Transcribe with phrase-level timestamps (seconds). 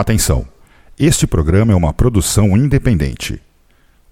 [0.00, 0.46] Atenção!
[0.98, 3.38] Este programa é uma produção independente.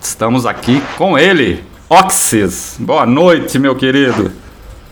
[0.00, 2.76] Estamos aqui com ele, Oxys.
[2.78, 4.30] Boa noite, meu querido.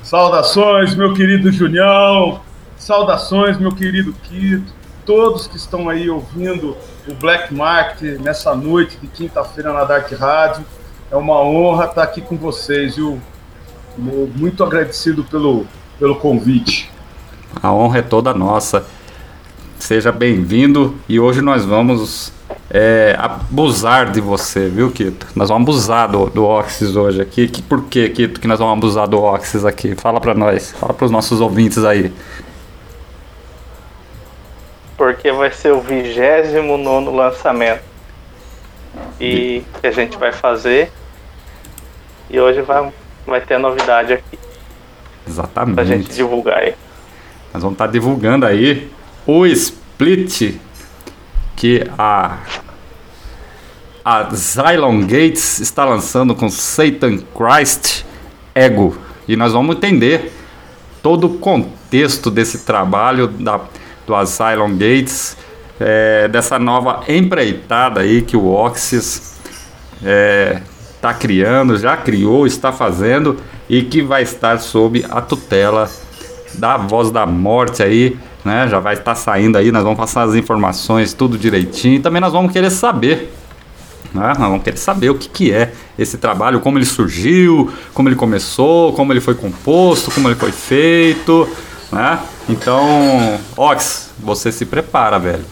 [0.03, 2.41] Saudações, meu querido Junião.
[2.77, 4.73] Saudações, meu querido Quito.
[5.07, 6.77] Todos que estão aí ouvindo
[7.07, 10.65] o Black Market nessa noite de quinta-feira na Dark Rádio.
[11.11, 13.21] É uma honra estar aqui com vocês, viu?
[13.99, 15.67] Muito agradecido pelo,
[15.99, 16.91] pelo convite.
[17.63, 18.85] A honra é toda nossa.
[19.79, 22.33] Seja bem-vindo e hoje nós vamos
[22.71, 25.27] é, abusar de você, viu, Kito?
[25.35, 27.49] Nós vamos abusar do, do Oxys hoje aqui.
[27.49, 29.95] Que, por que, Kito, que nós vamos abusar do Oxys aqui?
[29.97, 32.13] Fala pra nós, fala pros nossos ouvintes aí.
[35.03, 37.83] Porque vai ser o 29 lançamento.
[39.21, 40.93] E que a gente vai fazer.
[42.31, 42.89] E hoje vai,
[43.27, 44.39] vai ter a novidade aqui.
[45.27, 45.75] Exatamente.
[45.75, 46.77] Pra gente divulgar aí.
[47.53, 48.93] Nós vamos estar divulgando aí
[49.27, 50.55] o split
[51.57, 52.39] que a
[54.05, 58.05] a Zylon Gates está lançando com Satan Christ
[58.55, 58.97] Ego.
[59.27, 60.33] E nós vamos entender
[61.03, 63.61] todo o contexto desse trabalho da,
[64.07, 65.37] do Asylum Gates,
[65.81, 69.33] é, dessa nova empreitada aí que o Oxys
[70.97, 73.37] está criando, já criou, está fazendo
[73.69, 75.89] e que vai estar sob a tutela
[76.55, 78.69] da Voz da Morte aí, né?
[78.69, 81.97] Já vai estar saindo aí, nós vamos passar as informações tudo direitinho.
[81.97, 83.33] E também nós vamos querer saber?
[84.13, 88.17] Nós vamos querer saber o que, que é esse trabalho, como ele surgiu, como ele
[88.17, 91.49] começou, como ele foi composto, como ele foi feito,
[91.91, 92.19] né?
[92.49, 95.45] Então, Ox, você se prepara, velho.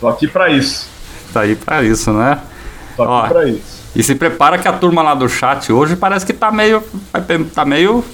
[0.00, 0.88] Tô aqui para isso.
[1.32, 2.40] Tá aí pra isso, né?
[2.96, 3.82] Tô aqui Ó, para isso.
[3.94, 6.82] E se prepara que a turma lá do chat hoje parece que tá meio.
[7.54, 8.04] tá meio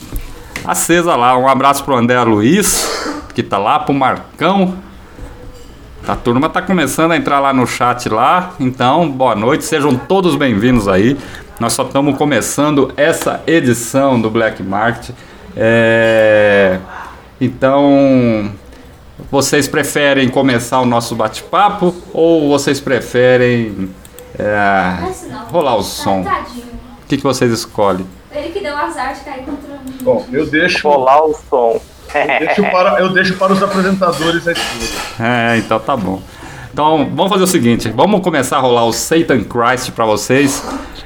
[0.64, 1.36] acesa lá.
[1.38, 4.76] Um abraço pro André Luiz, que tá lá, pro Marcão.
[6.06, 8.54] A turma tá começando a entrar lá no chat lá.
[8.58, 11.18] Então, boa noite, sejam todos bem-vindos aí.
[11.60, 15.14] Nós só estamos começando essa edição do Black Market.
[15.56, 16.78] É,
[17.40, 18.50] Então,
[19.30, 23.90] vocês preferem começar o nosso bate-papo ou vocês preferem
[24.36, 24.96] é,
[25.50, 26.24] rolar o som?
[26.24, 26.66] Tadinho.
[27.02, 28.06] O que, que vocês escolhem?
[28.32, 29.96] Ele que deu azar de cair contra mim.
[30.02, 31.80] Bom, eu deixo, Rolar o som.
[32.14, 34.88] eu deixo, para, eu deixo para os apresentadores a escolha.
[35.20, 36.20] É, então tá bom.
[36.72, 40.62] Então, vamos fazer o seguinte, vamos começar a rolar o Satan Christ para vocês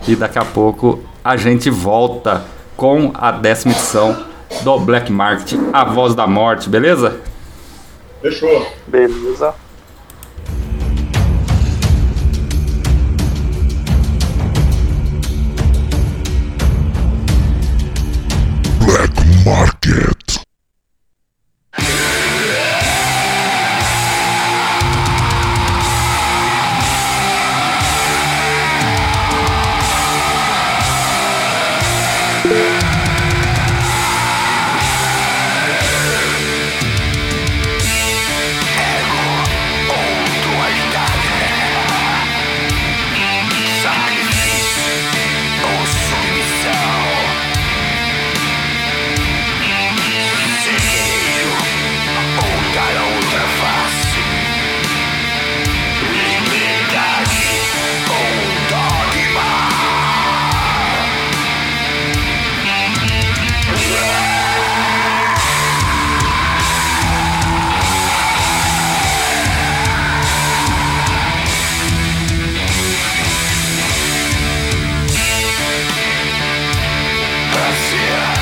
[0.09, 2.45] e daqui a pouco a gente volta
[2.77, 4.32] com a décima edição
[4.63, 7.21] do Black Market, a voz da morte, beleza?
[8.21, 8.67] Fechou.
[8.87, 9.55] Beleza.
[18.85, 19.13] Black
[19.45, 20.12] Market.
[78.03, 78.42] Yeah.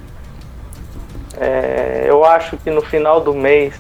[1.38, 3.76] É, eu acho que no final do mês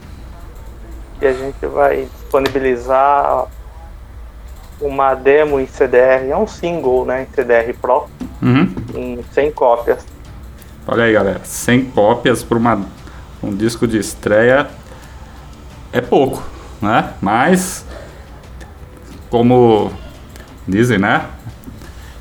[1.20, 3.46] que a gente vai disponibilizar
[4.82, 8.06] uma demo em CDR, é um single, né, em CDR Pro,
[8.42, 8.74] Uhum.
[8.94, 10.06] em 100 cópias.
[10.88, 11.42] Olha aí, galera.
[11.44, 12.58] 100 cópias para
[13.42, 14.68] um disco de estreia
[15.92, 16.44] é pouco,
[16.82, 17.14] né?
[17.22, 17.86] Mas
[19.30, 19.92] como
[20.68, 21.26] dizem, né?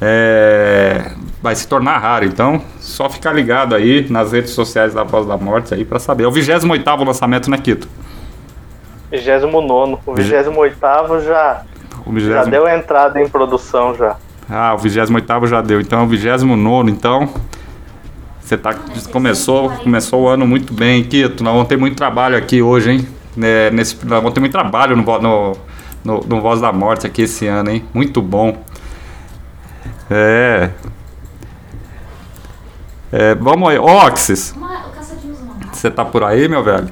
[0.01, 5.27] É, vai se tornar raro, então só ficar ligado aí nas redes sociais da Voz
[5.27, 6.25] da Morte aí para saber.
[6.25, 7.89] É o 28º lançamento, né, Quito?
[9.18, 11.62] 29 o 28 já,
[12.06, 14.16] O já 20 deu entrada em produção já.
[14.50, 15.80] Ah, o 28 já deu.
[15.80, 17.28] Então, é o 29 então.
[18.40, 18.75] Você tá,
[19.11, 21.42] começou, começou o ano muito bem, Quito.
[21.42, 23.09] Nós vamos ter muito trabalho aqui hoje, hein?
[23.35, 25.56] Né, nesse, nós vamos ter muito trabalho no, no,
[26.04, 27.85] no, no Voz da Morte aqui esse ano, hein?
[27.94, 28.62] Muito bom.
[30.11, 30.71] É.
[33.11, 33.78] É, vamos aí.
[33.78, 36.88] Oxys, Uma, o caçadinho usa uma você tá por aí, meu velho?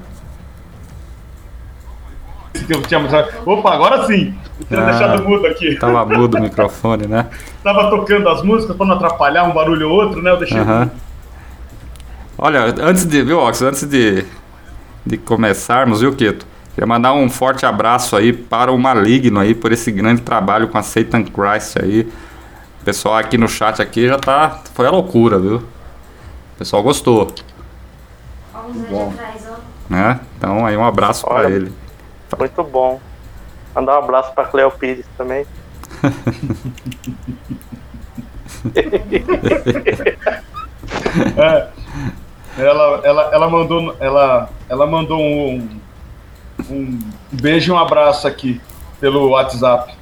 [2.53, 3.29] Que eu tinha mostrado.
[3.47, 4.35] Opa, agora sim!
[4.61, 4.91] Eu tinha Ah.
[4.91, 5.77] deixado mudo aqui.
[5.77, 7.27] Tava mudo o microfone, né?
[7.65, 10.31] Tava tocando as músicas pra não atrapalhar um barulho ou outro, né?
[10.31, 10.59] Eu deixei.
[12.39, 14.25] Olha, antes de, viu, Ox, antes de,
[15.05, 16.47] de começarmos, viu, Quito?
[16.75, 20.79] Queria mandar um forte abraço aí para o Maligno aí por esse grande trabalho com
[20.79, 22.09] a Satan Christ aí.
[22.81, 24.61] O pessoal aqui no chat aqui já tá.
[24.75, 25.57] Foi a loucura, viu?
[25.57, 27.33] O pessoal gostou,
[28.55, 29.55] Alguns anos atrás, ó.
[29.91, 30.21] né?
[30.39, 31.49] Então aí um abraço para Olha.
[31.55, 31.73] ele.
[32.39, 33.01] Muito bom.
[33.75, 35.47] Mandar um abraço pra Cleo Pires também.
[41.37, 41.69] É.
[42.59, 45.81] Ela, ela, ela mandou, ela, ela mandou um,
[46.69, 46.99] um
[47.31, 48.61] beijo e um abraço aqui
[49.01, 49.95] pelo WhatsApp.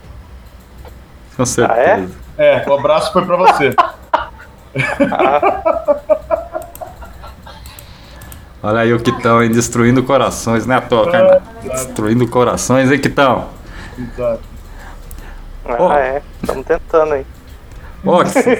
[1.36, 2.10] Com certeza.
[2.36, 3.74] É, o abraço foi pra você.
[8.62, 9.50] Olha aí o Quitão, hein?
[9.50, 11.16] Destruindo corações, né, Toca?
[11.16, 13.48] É, Destruindo corações, hein, Quitão?
[13.98, 14.40] Exato.
[15.64, 15.92] Ah, Ó.
[15.94, 16.22] é.
[16.42, 17.26] Estamos tentando aí.
[18.02, 18.50] Cá,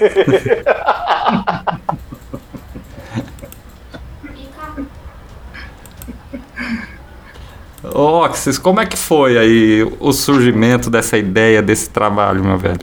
[7.83, 12.79] Oxys, como é que foi aí o surgimento dessa ideia, desse trabalho, meu velho?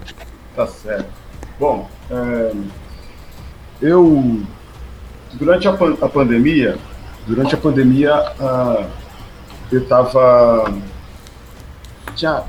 [0.55, 1.05] Tá certo.
[1.59, 2.51] Bom, é,
[3.81, 4.41] eu
[5.33, 6.77] durante a, pan- a pandemia,
[7.27, 8.85] durante a pandemia, ah,
[9.71, 10.73] eu tava
[12.15, 12.43] tinha,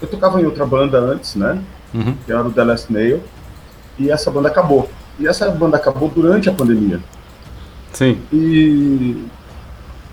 [0.00, 1.60] eu tocava em outra banda antes, né?
[1.92, 2.14] Uhum.
[2.24, 3.22] Que era o The Last Nail,
[3.98, 4.88] e essa banda acabou.
[5.18, 7.00] E essa banda acabou durante a pandemia.
[7.92, 8.18] Sim.
[8.32, 9.24] E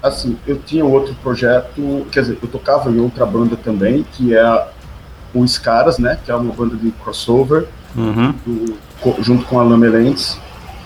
[0.03, 4.67] assim, eu tinha outro projeto, quer dizer, eu tocava em outra banda também, que é
[5.33, 6.17] o Scaras, né?
[6.25, 8.33] Que é uma banda de crossover, Uhum.
[8.45, 10.37] do- junto com a Lamelentes.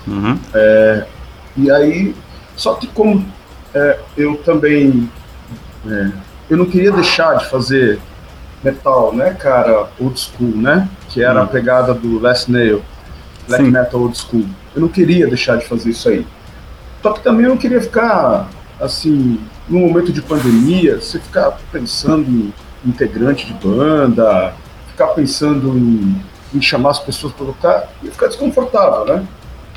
[0.06, 0.38] Uhum.
[1.56, 2.14] E aí,
[2.62, 3.26] só que como
[3.74, 5.10] é, eu também
[5.84, 6.12] é,
[6.48, 7.98] eu não queria deixar de fazer
[8.62, 10.88] metal, né, cara, old school, né?
[11.08, 12.80] Que era a pegada do Last Nail,
[13.48, 13.70] black Sim.
[13.72, 14.46] metal old school.
[14.76, 16.24] Eu não queria deixar de fazer isso aí.
[17.02, 18.48] Só que também eu não queria ficar
[18.80, 24.54] assim, no momento de pandemia, você ficar pensando em integrante de banda,
[24.88, 26.22] ficar pensando em,
[26.54, 29.26] em chamar as pessoas para tocar, ia ficar desconfortável, né?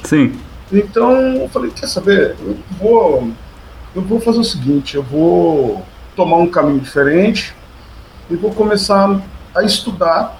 [0.04, 0.38] Sim.
[0.80, 2.36] Então eu falei, quer saber?
[2.40, 3.32] Eu vou,
[3.96, 5.84] eu vou fazer o seguinte, eu vou
[6.16, 7.56] tomar um caminho diferente
[8.30, 9.22] e vou começar
[9.54, 10.38] a estudar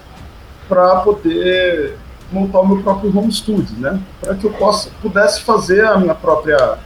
[0.68, 1.96] para poder
[2.32, 4.00] montar o meu próprio home studio, né?
[4.20, 6.80] Para que eu possa pudesse fazer a minha própria,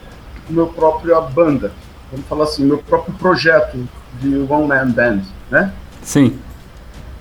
[0.50, 1.72] meu própria banda,
[2.12, 3.78] vamos falar assim, meu próprio projeto
[4.20, 5.74] de one man band, né?
[6.04, 6.38] Sim.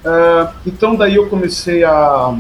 [0.04, 2.36] Ah, então daí eu comecei a,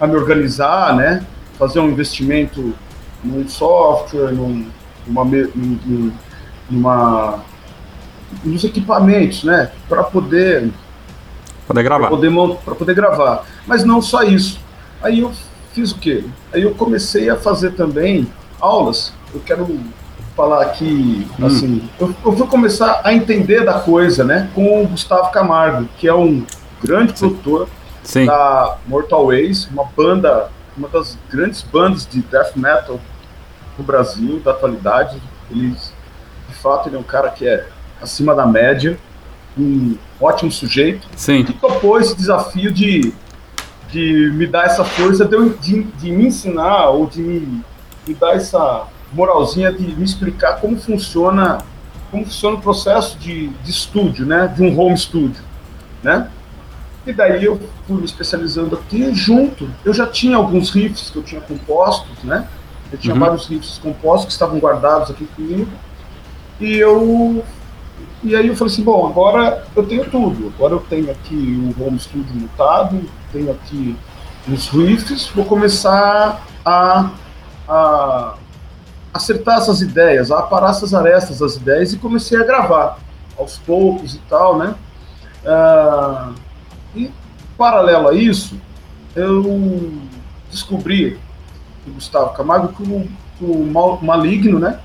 [0.00, 1.24] a me organizar, né?
[1.58, 2.74] Fazer um investimento
[3.22, 4.66] num software, num,
[5.06, 6.12] numa, num- num-
[6.70, 7.40] numa,
[8.44, 9.70] nos equipamentos, né?
[9.88, 10.70] Para poder
[11.66, 12.08] Poder para gravar.
[12.08, 13.44] poder, mon- pra poder gravar.
[13.66, 14.58] Mas não só isso.
[15.02, 15.32] Aí eu
[15.72, 16.24] fiz o quê?
[16.52, 18.26] Aí eu comecei a fazer também
[18.60, 19.12] aulas.
[19.34, 19.78] Eu quero
[20.36, 25.30] falar aqui, assim, eu, eu fui começar a entender da coisa, né, com o Gustavo
[25.30, 26.42] Camargo, que é um
[26.82, 27.68] grande produtor
[28.02, 28.24] Sim.
[28.24, 32.98] da Mortal Ways, uma banda, uma das grandes bandas de death metal
[33.76, 35.20] do Brasil, da atualidade.
[35.50, 35.70] Ele,
[36.48, 37.66] de fato, ele é um cara que é
[38.00, 38.98] acima da média,
[39.56, 41.44] um ótimo sujeito Sim.
[41.44, 43.12] que topou esse desafio de,
[43.90, 47.62] de me dar essa força, de, de, de me ensinar ou de me,
[48.06, 51.58] me dar essa moralzinha de me explicar como funciona
[52.10, 55.42] como funciona o processo de, de estúdio, né, de um home studio,
[56.02, 56.28] né?
[57.06, 59.68] E daí eu fui me especializando aqui junto.
[59.82, 62.46] Eu já tinha alguns riffs que eu tinha compostos, né?
[62.92, 63.20] Eu tinha Uhum.
[63.20, 65.68] vários riffs compostos que estavam guardados aqui comigo.
[66.60, 67.42] E eu
[68.24, 70.52] e aí eu falei assim, bom, agora eu tenho tudo.
[70.56, 73.00] Agora eu tenho aqui o home studio montado,
[73.32, 73.96] tenho aqui
[74.48, 77.10] os riffs, vou começar a,
[77.68, 78.34] a
[79.12, 82.98] acertar essas ideias, a aparar essas arestas das ideias e comecei a gravar
[83.38, 84.74] aos poucos e tal, né?
[85.44, 86.30] Ah,
[86.94, 87.10] e
[87.58, 88.56] paralelo a isso,
[89.16, 89.92] eu
[90.50, 91.18] descobri
[91.86, 93.08] do Gustavo Camargo que o,
[93.40, 94.80] o Mal- Maligno, né,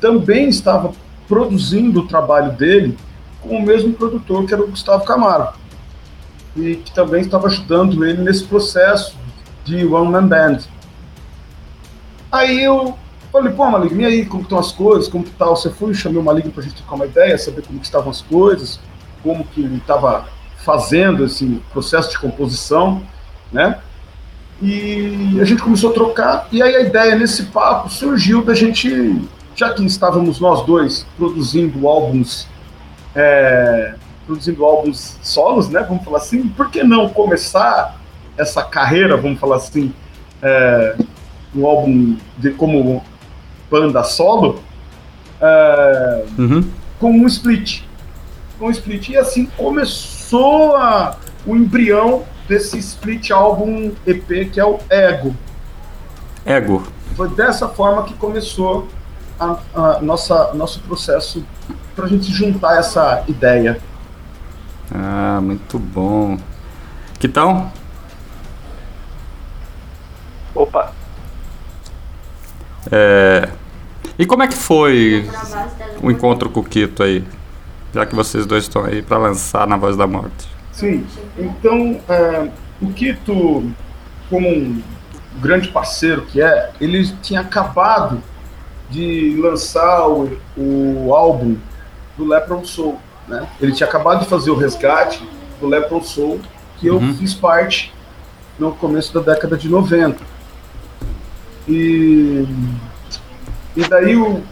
[0.00, 0.92] também estava
[1.28, 2.96] produzindo o trabalho dele
[3.40, 5.54] com o mesmo produtor que era o Gustavo Camargo
[6.56, 9.16] e que também estava ajudando ele nesse processo
[9.64, 10.58] de One Man Band.
[12.32, 12.96] Aí eu
[13.30, 15.54] falei, pô, Maligno, e aí, como estão as coisas, como que tal?
[15.54, 18.80] Você foi, chamei o Maligno pra gente trocar uma ideia, saber como estavam as coisas,
[19.22, 20.26] como que ele estava
[20.64, 23.02] fazendo esse processo de composição,
[23.52, 23.80] né?
[24.62, 29.18] E a gente começou a trocar, e aí a ideia nesse papo surgiu da gente,
[29.54, 32.46] já que estávamos nós dois produzindo álbuns,
[33.14, 33.94] é,
[34.26, 35.82] produzindo álbuns solos, né?
[35.88, 37.98] Vamos falar assim, por que não começar
[38.36, 39.94] essa carreira, vamos falar assim,
[40.42, 40.94] é,
[41.54, 43.02] um álbum de, como
[43.70, 44.60] banda solo,
[45.40, 46.64] é, Uhum.
[46.98, 47.82] com um split.
[48.58, 49.08] Com um split.
[49.08, 55.36] E assim começou a, o embrião desse split álbum EP que é o Ego.
[56.44, 56.82] Ego.
[57.14, 58.88] Foi dessa forma que começou
[59.38, 61.46] a, a nossa nosso processo
[61.94, 63.80] para a gente juntar essa ideia.
[64.92, 66.36] Ah, muito bom.
[67.20, 67.70] Que tal?
[70.52, 70.92] Opa,
[72.90, 73.48] É...
[74.18, 75.30] E como é que foi
[76.02, 77.24] o encontro com o Kito aí?
[77.94, 80.49] Já que vocês dois estão aí pra lançar na Voz da Morte.
[80.80, 81.06] Sim.
[81.38, 82.48] Então, é,
[82.80, 83.70] o Kito,
[84.30, 84.82] como um
[85.38, 88.22] grande parceiro que é, ele tinha acabado
[88.88, 91.56] de lançar o, o álbum
[92.16, 92.98] do Leprechaun Soul.
[93.28, 93.46] Né?
[93.60, 95.22] Ele tinha acabado de fazer o resgate
[95.60, 96.40] do Leprechaun Soul,
[96.78, 97.14] que eu Uhum.
[97.14, 97.92] fiz parte
[98.58, 100.18] no começo da década de 90.
[101.68, 102.46] E,
[103.76, 104.42] e, daí, o,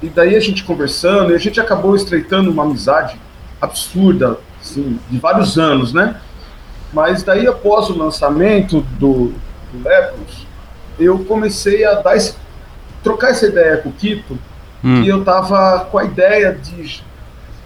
[0.00, 3.20] e daí a gente conversando, e a gente acabou estreitando uma amizade
[3.60, 6.16] absurda, assim, de vários anos, né?
[6.92, 9.32] Mas daí, após o lançamento do,
[9.72, 10.46] do Lepros,
[10.98, 12.36] eu comecei a dar esse,
[13.02, 14.38] trocar essa ideia com o Kito,
[14.84, 15.02] Hum.
[15.02, 17.02] e eu tava com a ideia de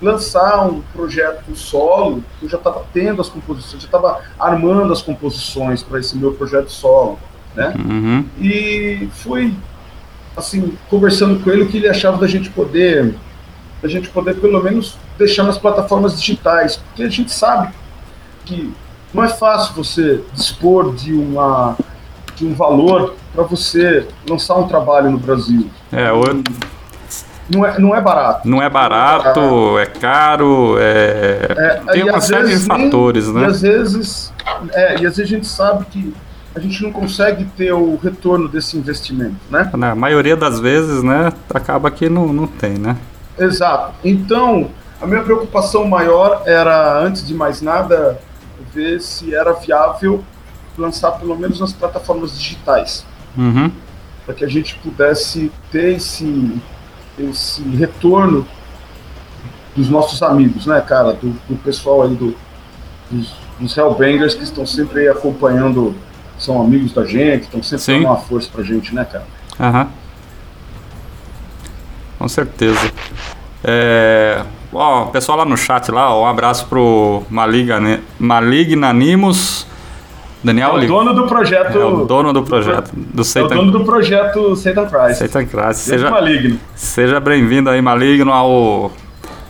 [0.01, 5.83] lançar um projeto solo, eu já estava tendo as composições, já estava armando as composições
[5.83, 7.19] para esse meu projeto solo,
[7.55, 7.75] né?
[7.79, 8.25] Uhum.
[8.39, 9.55] E fui
[10.37, 13.15] assim, conversando com ele, o que ele achava da gente poder,
[13.83, 17.73] da gente poder pelo menos deixar nas plataformas digitais, porque a gente sabe
[18.45, 18.73] que
[19.13, 21.77] não é fácil você dispor de uma
[22.35, 25.71] de um valor para você lançar um trabalho no Brasil.
[25.91, 26.43] É, o-
[27.49, 28.47] Não é, não é barato.
[28.49, 33.27] não é barato, é caro, é, É, tem e uma série de vezes nem- fatores,
[33.29, 33.47] E né?
[33.47, 34.33] às vezes,
[34.73, 36.13] é, e às vezes a gente sabe que
[36.55, 39.71] a gente não consegue ter o retorno desse investimento, né?
[39.77, 42.97] Na maioria das vezes, né, acaba que não, não tem, né?
[43.39, 43.95] Exato.
[44.05, 44.71] Então,
[45.01, 48.19] a minha preocupação maior era, antes de mais nada,
[48.73, 50.25] ver se era viável
[50.77, 53.05] lançar pelo menos nas plataformas digitais,
[53.37, 53.71] Uhum.
[54.25, 56.57] para que a gente pudesse ter esse,
[57.19, 58.47] esse retorno
[59.75, 61.13] dos nossos amigos, né, cara?
[61.13, 62.35] Do, do pessoal aí do,
[63.11, 65.95] dos, dos Hellbangers que estão sempre aí acompanhando,
[66.39, 67.93] são amigos da gente, estão sempre Sim.
[67.95, 69.27] dando uma força pra gente, né, cara?
[69.61, 69.89] Aham.
[72.27, 72.81] Com certeza.
[73.63, 79.65] É, ó, o pessoal lá no chat lá, um abraço pro Maligna, Malignanimos.
[80.43, 81.79] Daniel É o dono do projeto.
[81.79, 85.19] é o dono do projeto, do é o dono do projeto Satan Christ.
[85.21, 85.75] Satan Christ.
[85.83, 86.61] Seja Seja, maligno.
[86.75, 88.91] seja bem-vindo aí, Maligno, ao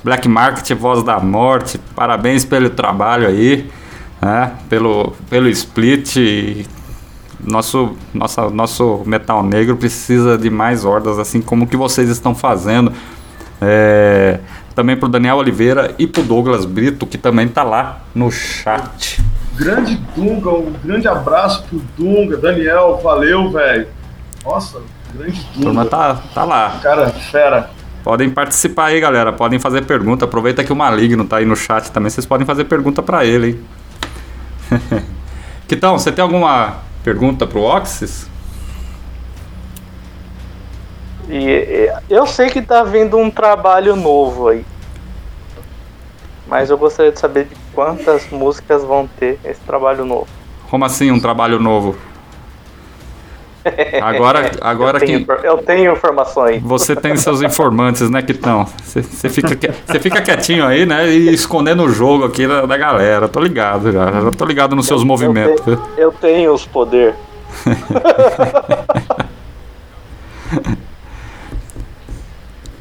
[0.05, 1.81] Black Market Voz da Morte.
[1.95, 3.71] Parabéns pelo trabalho aí,
[4.21, 4.53] né?
[4.69, 6.67] Pelo, pelo split.
[7.47, 12.35] Nosso, nossa, nosso metal negro precisa de mais hordas, assim como o que vocês estão
[12.35, 12.93] fazendo.
[13.61, 14.41] É,
[14.75, 19.23] também pro Daniel Oliveira e pro Douglas Brito, que também tá lá no chat.
[19.55, 22.37] Grande Dunga, um grande abraço pro Dunga.
[22.37, 23.87] Daniel, valeu, velho.
[24.45, 24.81] Nossa,
[25.15, 25.97] grande A turma Dunga.
[25.97, 26.79] tá, tá lá.
[26.83, 27.71] Cara, fera.
[28.05, 29.33] Podem participar aí, galera.
[29.33, 30.25] Podem fazer pergunta.
[30.27, 32.11] Aproveita que o Maligno tá aí no chat também.
[32.11, 33.49] Vocês podem fazer pergunta pra ele,
[34.71, 35.01] hein?
[35.67, 38.29] Quitão, você tem alguma pergunta pro Oxys?
[41.29, 44.65] E, eu sei que tá vindo um trabalho novo aí.
[46.49, 50.27] Mas eu gostaria de saber de quantas músicas vão ter esse trabalho novo.
[50.69, 51.97] Como assim um trabalho novo?
[54.03, 55.23] Agora, agora eu, tenho, quem.
[55.23, 56.63] infor- eu tenho informações.
[56.63, 58.67] Você tem seus informantes, né, Quitão?
[58.83, 61.09] Você você fica, que- você fica quietinho aí, né?
[61.09, 63.29] E escondendo o jogo aqui da, da galera.
[63.29, 64.11] Tô ligado já.
[64.13, 65.67] Já tô ligado nos seus movimentos.
[65.67, 67.15] Eu tenho, eu tenho os poderes.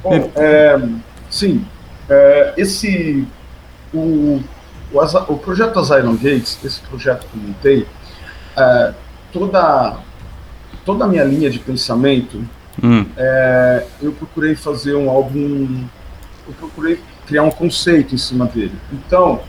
[0.04, 0.80] Bom, é,
[1.30, 1.66] sim,
[2.10, 3.28] é, esse
[3.94, 4.40] o,
[4.94, 7.88] o, o projeto Asylum Gates, esse projeto que eu montei,
[8.56, 8.94] é,
[9.34, 9.98] toda
[10.86, 12.44] toda a minha linha de pensamento,
[12.84, 15.86] Hum, é, eu procurei fazer um álbum,
[16.48, 18.74] eu procurei criar um conceito em cima dele.
[18.92, 19.42] Então,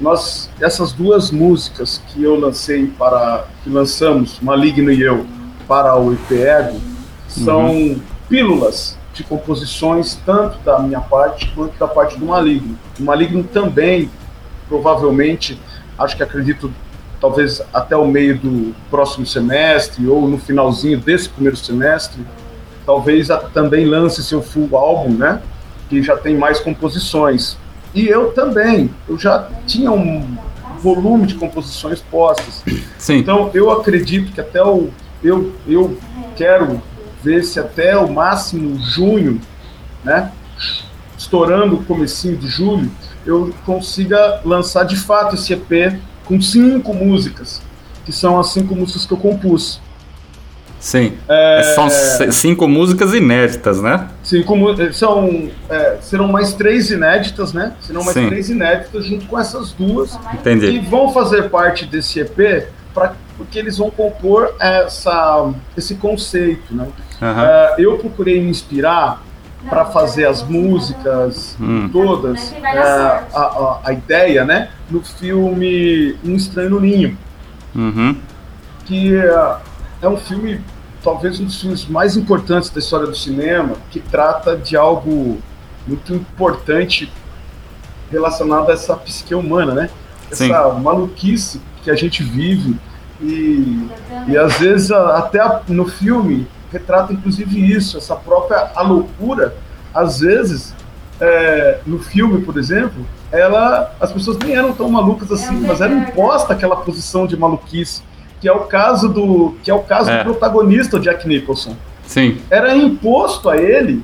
[0.00, 5.26] nós essas duas músicas que eu lancei para que lançamos, Maligno e eu,
[5.66, 6.80] para o EP Ego,
[7.26, 12.78] são pílulas de composições tanto da minha parte quanto da parte do Maligno.
[12.98, 14.08] O Maligno também,
[14.68, 15.60] provavelmente,
[15.98, 16.72] acho que acredito,
[17.20, 22.20] talvez até o meio do próximo semestre ou no finalzinho desse primeiro semestre,
[22.86, 25.40] talvez a- também lance seu full álbum, né?
[25.88, 27.56] Que já tem mais composições.
[27.94, 30.36] E eu também, eu já tinha um
[30.80, 32.62] volume de composições postas.
[32.98, 33.16] sim.
[33.18, 34.90] Então eu acredito que até o
[35.24, 35.98] eu eu
[36.36, 36.80] quero
[37.22, 39.40] ver se até o máximo junho,
[40.04, 40.30] né,
[41.16, 42.88] estourando o comecinho de julho,
[43.26, 47.60] eu consiga lançar de fato esse EP com cinco músicas,
[48.04, 49.80] que são as cinco músicas que eu compus.
[50.78, 51.14] Sim.
[51.74, 54.06] São c- cinco músicas inéditas, né?
[54.22, 57.72] Cinco mu- são é, serão mais três inéditas, né?
[57.80, 58.28] Serão mais Sim.
[58.28, 60.78] três inéditas junto com essas duas que Entendi.
[60.88, 66.86] vão fazer parte desse EP pra, porque eles vão compor essa, esse conceito, né?
[67.20, 69.20] É, eu procurei me inspirar
[69.68, 71.88] para fazer as músicas Hum.
[71.92, 74.68] todas, é, a, a, a ideia, né?
[74.90, 77.16] No filme Um Estranho no Ninho,
[77.74, 78.16] Uhum.
[78.86, 79.56] que é,
[80.02, 80.60] é um filme,
[81.04, 85.38] talvez um dos filmes mais importantes da história do cinema, que trata de algo
[85.86, 87.12] muito importante
[88.10, 89.90] relacionado a essa psique humana, né?
[90.30, 90.80] Essa Sim.
[90.80, 92.76] maluquice que a gente vive
[93.20, 93.88] e,
[94.26, 99.54] e às vezes até no filme retrata inclusive isso, essa própria a loucura,
[99.94, 100.74] às vezes
[101.20, 105.92] é, no filme, por exemplo, ela, as pessoas nem eram tão malucas assim, mas era
[105.92, 108.02] imposta aquela posição de maluquice,
[108.40, 110.18] que é o caso do que é o caso É.
[110.18, 111.76] do protagonista, Jack Nicholson.
[112.06, 112.38] Sim.
[112.50, 114.02] Era imposto a ele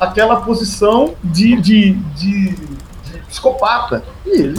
[0.00, 4.02] aquela posição de, de, de, de psicopata.
[4.26, 4.54] E ele,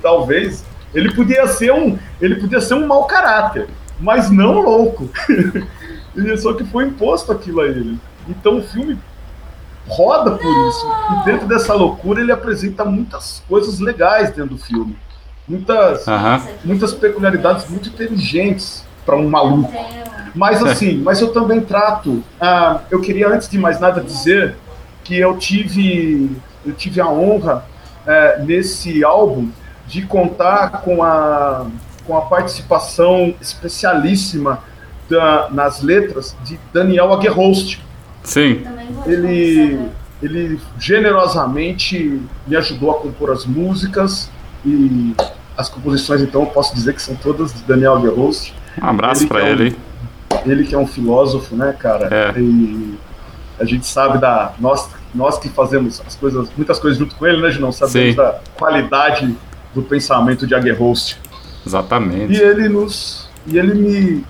[0.00, 3.68] talvez, ele podia ser um, ele podia ser um mau caráter,
[4.00, 5.08] mas não louco.
[6.14, 7.98] E só que foi imposto aquilo a ele.
[8.28, 8.98] Então o filme
[9.88, 10.86] roda por isso.
[11.12, 14.96] E dentro dessa loucura ele apresenta muitas coisas legais dentro do filme.
[15.48, 16.06] Muitas,
[16.64, 19.72] muitas peculiaridades muito inteligentes para um maluco.
[20.34, 22.22] Mas assim, mas eu também trato.
[22.40, 24.56] ah, eu queria antes de mais nada dizer
[25.04, 26.30] que eu tive,
[26.64, 27.64] eu tive a honra
[28.06, 29.50] eh, nesse álbum
[29.86, 31.66] de contar com a,
[32.06, 34.60] com a participação especialíssima
[35.10, 37.82] da- nas letras de Daniel Aguerhost.
[38.24, 38.62] Sim.
[39.06, 39.78] Ele,
[40.22, 44.30] ele generosamente me ajudou a compor as músicas
[44.64, 45.14] e
[45.56, 49.28] as composições, então, eu posso dizer que são todas de Daniel Aguerhost Um abraço Ele
[49.28, 49.76] pra é um- ele.
[50.46, 52.08] ele que é um filósofo, né, cara?
[52.10, 52.38] É.
[52.40, 52.94] E
[53.60, 57.42] a gente sabe da nós nós que fazemos as coisas, muitas coisas junto com ele,
[57.42, 57.70] né, Junão?
[57.70, 58.16] Sabemos Sim.
[58.16, 59.36] da qualidade
[59.74, 61.18] do pensamento de Aguerhost.
[61.64, 62.34] E Exatamente.
[62.40, 64.24] ele nos e ele me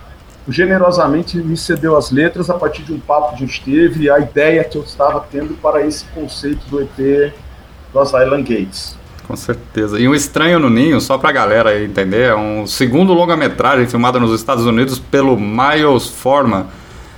[0.49, 4.11] generosamente me cedeu as letras a partir de um papo que a gente teve e
[4.11, 7.33] a ideia que eu estava tendo para esse conceito do EP
[7.95, 8.97] das Island Gates.
[9.27, 10.01] Com certeza.
[10.01, 14.19] E um Estranho no Ninho, só pra galera aí entender, é um segundo longa-metragem filmado
[14.19, 16.67] nos Estados Unidos pelo Miles Forman,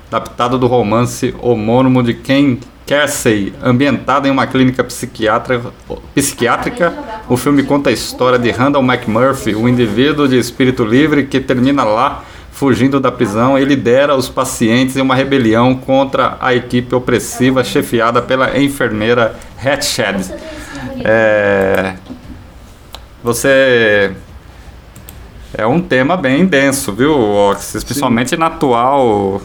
[0.08, 5.72] adaptado do romance homônimo de Ken Casey, ambientado em uma clínica psiquiátrica.
[6.14, 6.92] psiquiátrica.
[7.28, 11.82] O filme conta a história de Randall McMurphy, um indivíduo de espírito livre que termina
[11.84, 12.22] lá
[12.54, 18.22] fugindo da prisão e lidera os pacientes em uma rebelião contra a equipe opressiva chefiada
[18.22, 20.32] pela enfermeira Hatched.
[21.04, 21.94] É,
[23.22, 24.14] você
[25.52, 27.74] é um tema bem denso, viu, Ox?
[27.74, 29.42] Especialmente na atual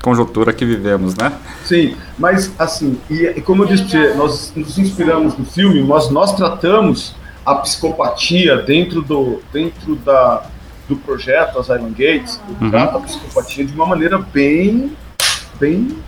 [0.00, 1.32] conjuntura que vivemos, né?
[1.64, 6.10] Sim, mas assim, e como eu disse pra você, nós nos inspiramos no filme, mas
[6.10, 10.46] nós tratamos a psicopatia dentro do, dentro da,
[10.88, 12.70] do projeto As Island Gates, Uhum.
[12.70, 14.96] trata a psicopatia de uma maneira bem,
[15.58, 15.98] bem,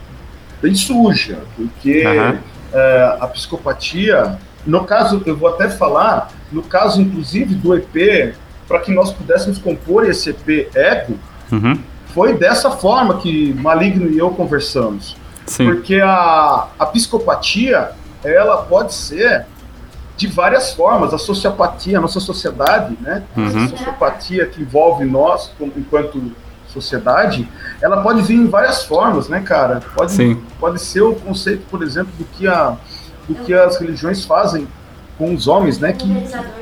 [0.62, 2.38] bem suja, porque Aham.
[2.72, 8.34] é, a psicopatia, no caso, eu vou até falar, no caso inclusive do EP,
[8.66, 11.18] para que nós pudéssemos compor esse EP Ego,
[11.50, 11.78] Uhum.
[12.14, 15.16] foi dessa forma que Maligno e eu conversamos.
[15.46, 15.64] Sim.
[15.64, 19.46] Porque a, a psicopatia, ela pode ser
[20.18, 21.14] de várias formas.
[21.14, 23.22] A sociopatia, a nossa sociedade, né?
[23.36, 23.64] Uhum.
[23.64, 26.20] A sociopatia que envolve nós, como- enquanto
[26.66, 27.48] sociedade,
[27.80, 29.80] ela pode vir em várias formas, né, cara?
[29.94, 30.42] Pode, Sim.
[30.60, 32.76] pode ser o conceito, por exemplo, do que, a,
[33.26, 34.68] do que as religiões fazem
[35.16, 35.92] com os homens, né?
[35.92, 36.06] Que,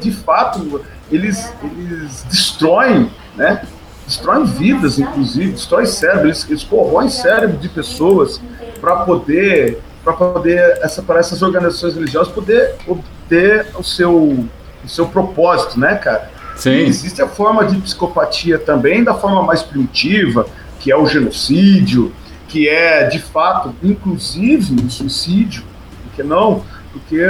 [0.00, 3.62] de fato, eles, eles destroem, né?
[4.06, 8.40] Destroem vidas, inclusive, destroem cérebro, eles, eles corroem cérebro de pessoas
[8.80, 15.08] para poder, para poder essa, para essas organizações religiosas poder obter o seu, o seu
[15.08, 16.30] propósito, né, cara?
[16.54, 16.70] E Sim.
[16.86, 20.46] existe a forma de psicopatia também, da forma mais primitiva,
[20.78, 22.12] que é o genocídio,
[22.46, 25.64] que é, de fato, inclusive o suicídio,
[26.04, 26.62] porque não?
[26.92, 27.20] Porque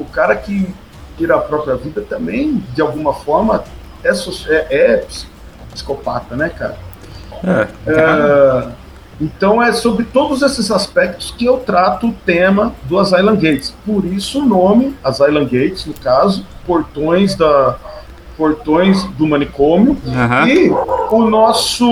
[0.00, 0.66] o cara que
[1.16, 3.62] tira a própria vida também, de alguma forma,
[4.02, 5.26] é, é, é ps-
[5.72, 6.76] psicopata, né, cara?
[7.44, 7.68] É.
[7.86, 8.68] É,
[9.20, 13.74] então é sobre todos esses aspectos que eu trato o tema do As Island Gates.
[13.86, 17.76] Por isso o nome, As Island Gates, no caso, portões da
[18.36, 20.48] portões do manicômio Aham.
[20.48, 21.84] e o nosso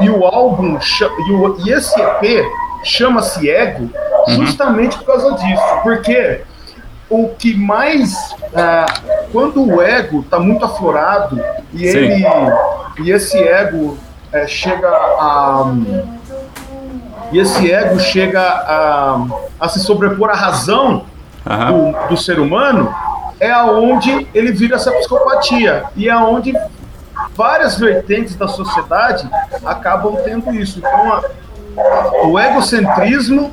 [0.00, 2.42] e o álbum e, o- e esse EP
[2.82, 3.90] chama-se Ego
[4.28, 6.40] justamente por causa disso, porque
[7.10, 8.14] o que mais
[8.56, 8.86] ah,
[9.30, 11.38] quando o ego está muito aflorado
[11.74, 11.98] e Sim.
[11.98, 12.24] ele
[13.02, 13.98] e esse ego
[14.32, 15.74] eh, chega a
[17.34, 19.26] e esse ego chega a,
[19.60, 21.04] a se sobrepor à razão
[21.44, 21.92] Aham.
[21.92, 22.94] do, do ser humano,
[23.40, 26.52] é aonde ele vira essa psicopatia e é aonde
[27.36, 29.28] várias vertentes da sociedade
[29.64, 30.78] acabam tendo isso.
[30.78, 31.22] Então, a-
[32.28, 33.52] o egocentrismo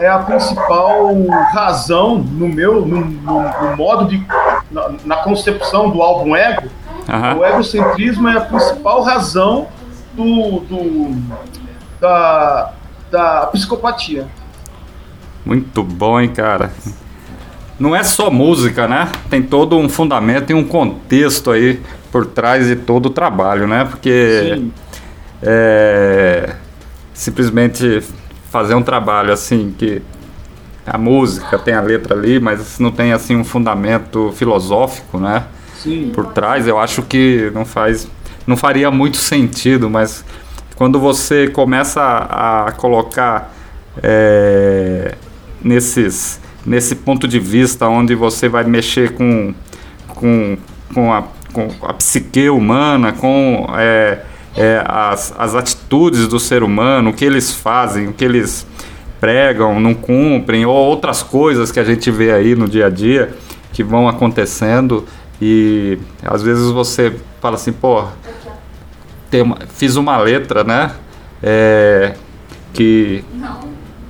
[0.00, 1.14] é a principal
[1.52, 4.26] razão no meu, no, no- no modo de,
[4.70, 6.68] na, na concepção do álbum Ego,
[7.06, 7.36] Aham.
[7.36, 9.66] o egocentrismo é a principal razão
[10.14, 11.14] do, do-
[12.00, 12.72] da,
[13.10, 14.26] da psicopatia.
[15.44, 16.72] Muito bom, hein, cara.
[17.78, 19.10] Não é só música, né?
[19.30, 23.84] Tem todo um fundamento e um contexto aí por trás de todo o trabalho, né?
[23.84, 24.62] Porque
[25.42, 26.54] é,
[27.14, 28.02] simplesmente
[28.50, 30.02] fazer um trabalho assim que
[30.84, 35.44] a música tem a letra ali, mas não tem assim um fundamento filosófico, né?
[35.76, 36.10] Sim.
[36.12, 38.08] por trás, eu acho que não faz,
[38.44, 40.24] não faria muito sentido, mas
[40.78, 43.52] quando você começa a, a colocar
[44.00, 45.16] é,
[45.60, 49.52] nesses, nesse ponto de vista onde você vai mexer com,
[50.06, 50.56] com,
[50.94, 54.20] com, a, com a psique humana, com é,
[54.56, 58.64] é, as, as atitudes do ser humano, o que eles fazem, o que eles
[59.18, 63.34] pregam, não cumprem, ou outras coisas que a gente vê aí no dia a dia
[63.72, 65.04] que vão acontecendo.
[65.42, 68.04] E às vezes você fala assim, pô,
[69.42, 70.92] uma- fiz uma letra, né?
[71.42, 72.14] É,
[72.72, 73.60] que Não.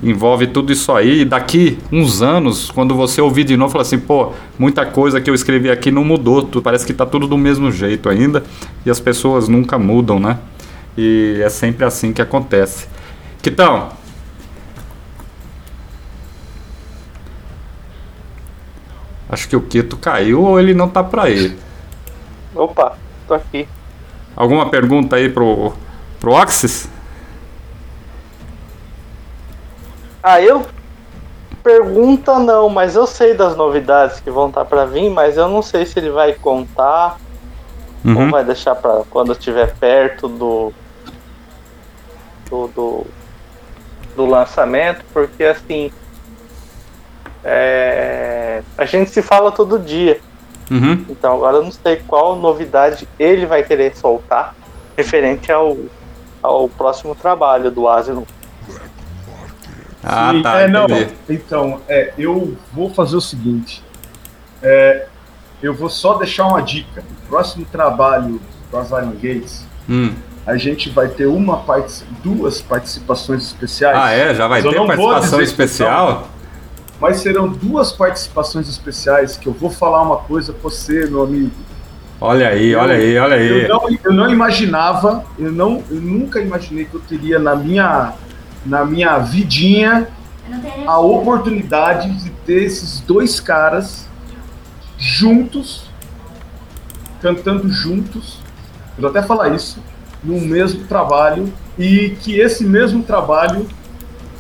[0.03, 1.21] envolve tudo isso aí.
[1.23, 5.29] E daqui uns anos, quando você ouvir de novo, fala assim, pô, muita coisa que
[5.29, 6.47] eu escrevi aqui não mudou.
[6.63, 8.43] Parece que tá tudo do mesmo jeito ainda.
[8.87, 10.39] E as pessoas nunca mudam, né?
[10.97, 12.87] E é sempre assim que acontece.
[13.43, 13.91] Quitão.
[19.29, 21.57] Acho que o Quito caiu ou ele não tá por aí.
[22.55, 23.69] Opa, tô aqui.
[24.39, 25.73] Alguma pergunta aí pro,
[26.21, 26.89] pro Oxys?
[30.23, 30.65] Ah, eu
[31.61, 35.61] pergunta não, mas eu sei das novidades que vão estar pra vir, mas eu não
[35.61, 37.19] sei se ele vai contar
[38.05, 38.31] ou Uhum.
[38.31, 40.73] vai deixar pra quando estiver perto do
[42.49, 43.07] do, do
[44.15, 45.91] do lançamento, porque assim
[47.43, 50.21] é, a gente se fala todo dia.
[50.71, 51.05] Uhum.
[51.09, 54.55] Então agora eu não sei qual novidade ele vai querer soltar
[54.97, 55.77] referente ao,
[56.43, 58.25] ao próximo trabalho do Asylum.
[60.03, 60.61] Ah, Sim, tá.
[60.61, 60.87] é, não,
[61.29, 63.83] então, é, eu vou fazer o seguinte.
[64.63, 65.07] é,
[65.61, 67.03] eu vou só deixar uma dica.
[67.25, 70.15] O próximo trabalho do Asylum Gates, Hum.
[70.47, 73.97] a gente vai ter uma partici- duas participações especiais.
[73.99, 74.33] Ah, é?
[74.35, 76.29] Já vai ter participação especial?
[77.01, 81.53] Mas serão duas participações especiais que eu vou falar uma coisa pra você, meu amigo.
[82.21, 83.63] Olha aí, olha aí, olha aí.
[83.63, 88.15] Eu não, eu não imaginava, eu, não, eu nunca imaginei que eu teria na minha,
[88.67, 90.09] na minha vidinha
[90.51, 94.09] Eu a oportunidade de ter esses dois caras
[94.97, 95.85] juntos,
[97.23, 98.41] cantando juntos,
[98.97, 99.81] eu vou até falar isso,
[100.25, 103.69] no mesmo trabalho, e que esse mesmo trabalho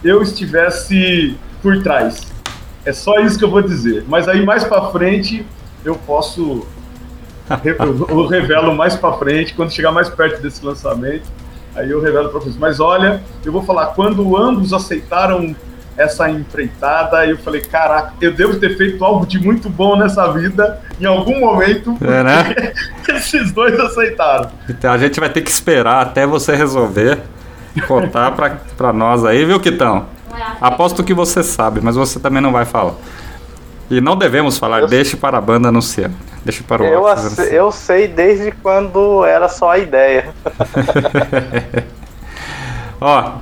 [0.02, 2.26] eu estivesse por trás.
[2.88, 4.04] É só isso que eu vou dizer.
[4.08, 5.44] Mas aí mais pra frente
[5.84, 6.66] eu posso.
[8.08, 11.24] Eu revelo mais pra frente, quando chegar mais perto desse lançamento,
[11.74, 12.56] aí eu revelo pra vocês.
[12.56, 15.54] Mas olha, eu vou falar, quando ambos aceitaram
[15.98, 20.80] essa empreitada, eu falei, caraca, eu devo ter feito algo de muito bom nessa vida
[20.98, 22.72] em algum momento, É, né?
[23.16, 24.50] esses dois aceitaram.
[24.68, 27.18] Então a gente vai ter que esperar até você resolver
[27.86, 28.32] contar
[28.76, 30.06] pra nós aí, viu, Quitão?
[30.60, 32.94] Aposto que você sabe, mas você também não vai falar.
[33.90, 36.10] E não devemos falar, Eu- deixe para a banda anunciar.
[36.44, 37.46] Deixe para o Eu, anunciar.
[37.48, 40.28] eu sei desde quando era só a ideia.
[43.00, 43.32] Ó,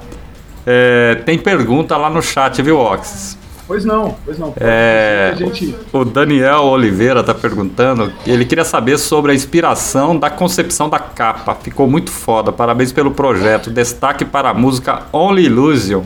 [0.67, 3.37] é, tem pergunta lá no chat, viu, Oxys?
[3.67, 4.55] Pois não, pois não.
[4.61, 5.35] É.
[5.37, 8.13] Gente, O Daniel Oliveira tá perguntando.
[8.25, 11.57] Ele queria saber sobre a inspiração da concepção da capa.
[11.61, 12.53] Ficou muito foda.
[12.53, 13.69] Parabéns pelo projeto.
[13.69, 16.03] Destaque para a música Only Illusion.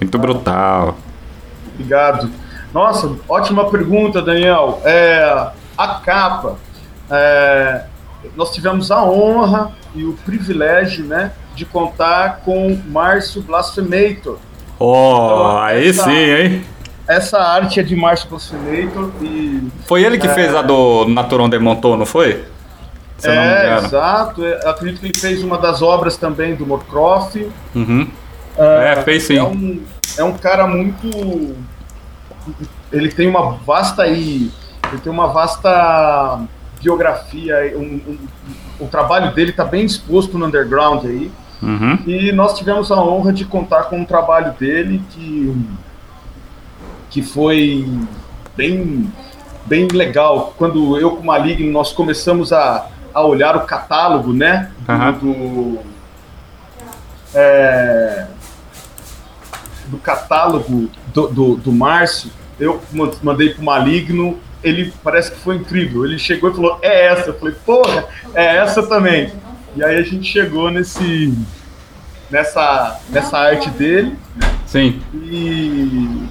[0.00, 0.96] Muito brutal.
[1.74, 2.30] Obrigado.
[2.72, 4.80] Nossa, ótima pergunta, Daniel.
[4.84, 6.56] É, a capa.
[7.10, 7.84] é,
[8.36, 14.36] nós tivemos a honra e o privilégio, né, de contar com Márcio Blasphemator.
[14.78, 16.64] Oh, aí essa- sim, hein?
[17.06, 21.58] Essa arte é de Márcio Blasphemator e Foi ele que fez a do Naturon de
[21.58, 22.44] Montou, não foi?
[23.16, 24.44] Se eu é, exato.
[24.44, 27.36] é, acredito que ele fez uma das obras também do Morcroft.
[27.74, 28.06] Uhum.
[28.58, 29.36] É, fez sim.
[29.36, 29.80] É um,
[30.18, 31.56] é um cara muito.
[32.92, 34.50] Ele tem uma vasta aí.
[34.90, 36.40] Ele tem uma vasta
[36.82, 37.72] biografia.
[37.76, 38.18] Um, um-
[38.80, 41.30] o trabalho dele está bem exposto no underground aí.
[41.60, 41.98] Uhum.
[42.06, 45.56] E nós tivemos a honra de contar com um trabalho dele que,
[47.10, 47.84] que foi
[48.56, 49.12] bem,
[49.66, 50.54] bem legal.
[50.56, 54.70] Quando eu com o Maligno nós começamos a, a olhar o catálogo, né?
[54.86, 55.12] Do, Aham.
[55.14, 55.78] do,
[57.34, 58.26] é,
[59.88, 62.30] do catálogo do, do, do Márcio,
[62.60, 66.04] eu ma- mandei pro Maligno, ele parece que foi incrível.
[66.04, 67.30] Ele chegou e falou, é essa.
[67.30, 69.32] Eu falei, porra, é essa também.
[69.76, 71.32] E aí a gente chegou nesse
[72.30, 74.16] nessa nessa arte dele
[74.66, 75.00] Sim.
[75.14, 76.28] e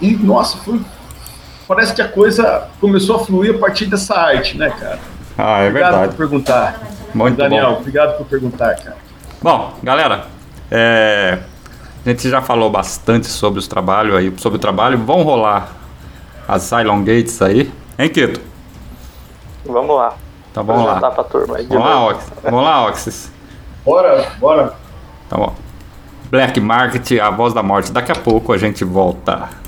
[0.00, 0.80] e nossa, foi
[1.68, 4.98] parece que a coisa começou a fluir a partir dessa arte, né, cara?
[5.38, 6.08] Ah, é Obrigado verdade.
[6.08, 6.80] por perguntar.
[7.14, 7.76] Muito Daniel, bom.
[7.80, 8.96] obrigado por perguntar, cara.
[9.40, 10.26] Bom, galera,
[10.70, 11.38] é,
[12.04, 14.98] a gente já falou bastante sobre os trabalhos aí, sobre o trabalho.
[14.98, 15.72] Vão rolar
[16.48, 18.40] as Cylon Gates aí, hein, Quito?
[19.64, 20.14] Vamos lá.
[20.50, 21.10] Então vamos lá.
[21.10, 22.06] pra turma aí de Vamos lá.
[22.06, 22.32] Oxys.
[22.42, 23.32] Vamos lá, Oxys.
[23.84, 24.74] Bora, bora.
[25.28, 25.54] Tá bom.
[26.30, 27.92] Black Market, a voz da morte.
[27.92, 29.61] Daqui a pouco a gente volta.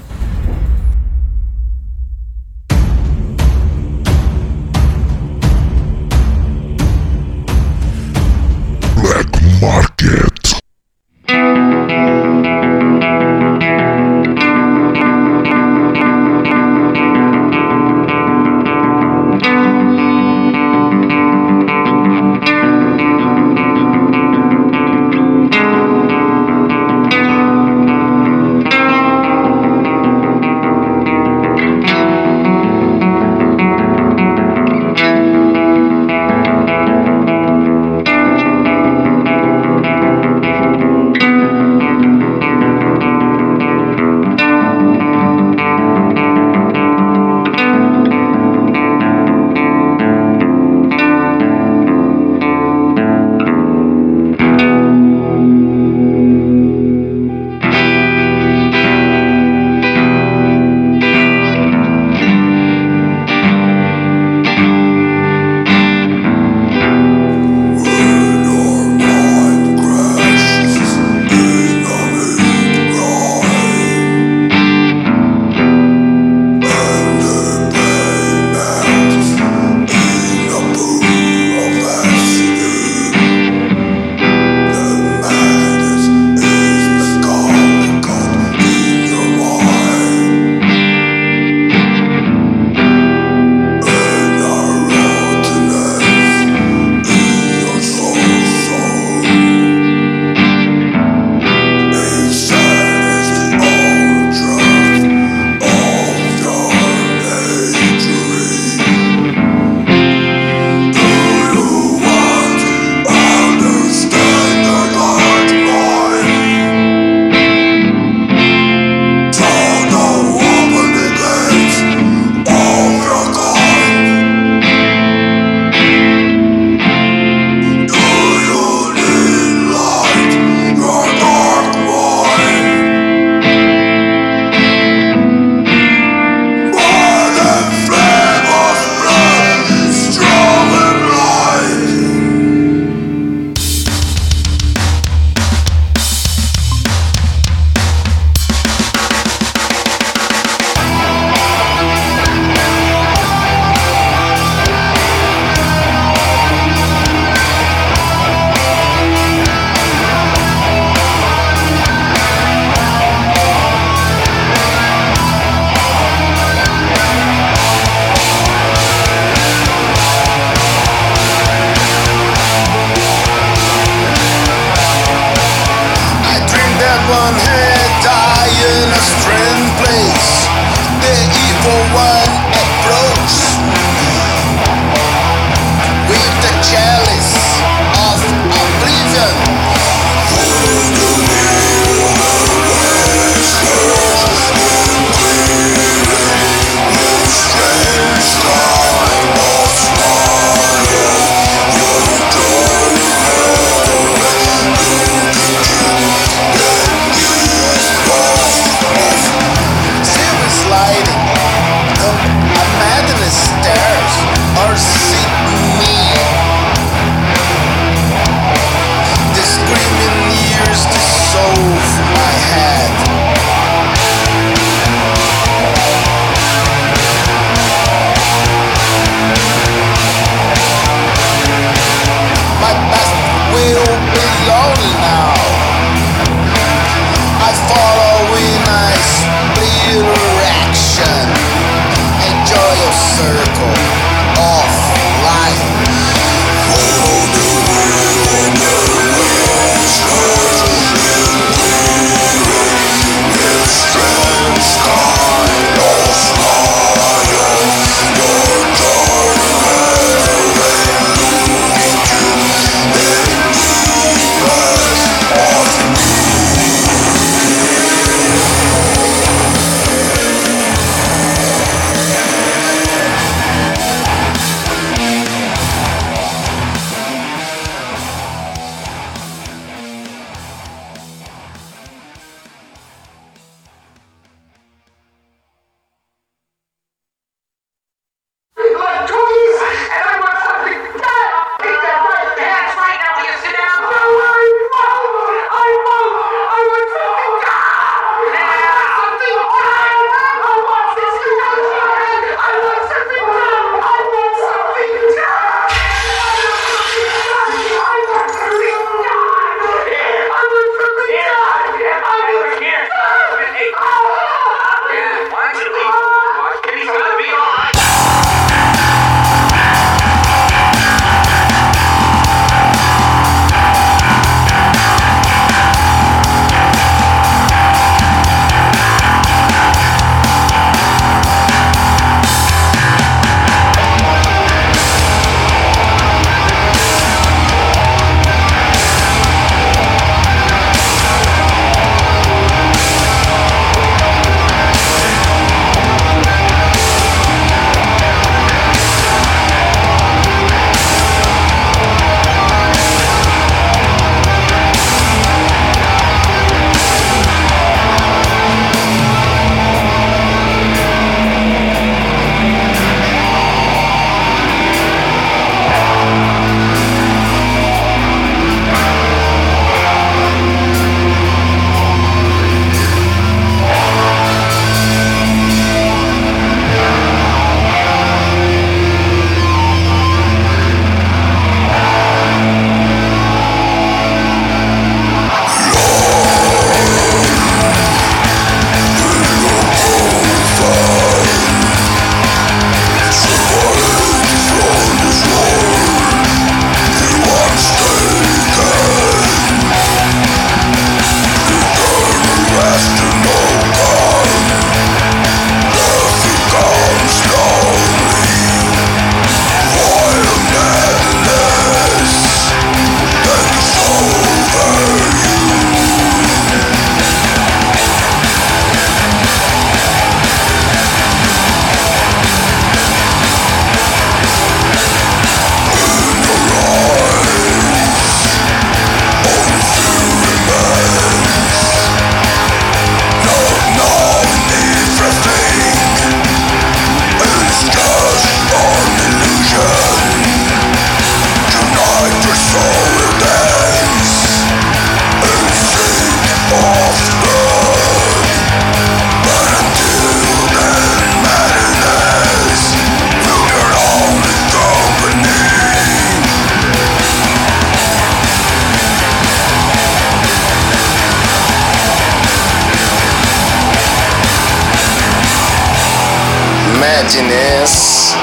[467.05, 468.17] Madness,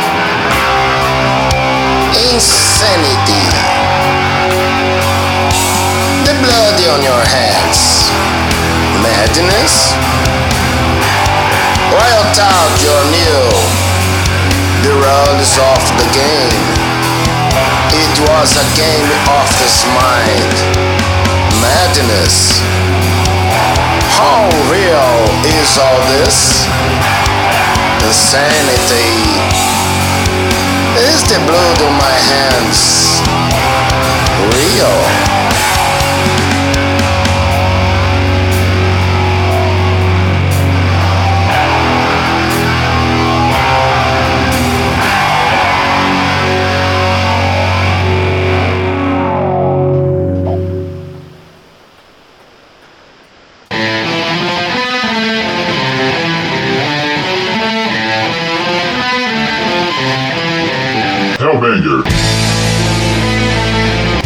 [2.18, 3.46] insanity,
[6.26, 8.10] the blood on your hands,
[9.06, 9.94] madness.
[11.94, 13.46] Wild out you're new,
[14.82, 14.98] the
[15.38, 16.66] is off the game.
[17.94, 20.58] It was a game of his mind,
[21.62, 22.58] madness.
[24.18, 25.22] How real
[25.54, 27.11] is all this?
[28.04, 29.12] Insanity.
[31.10, 33.22] Is the blood on my hands
[34.56, 35.41] real?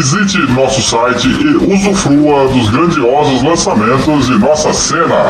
[0.00, 5.26] Visite nosso site e usufrua dos grandiosos lançamentos de nossa cena,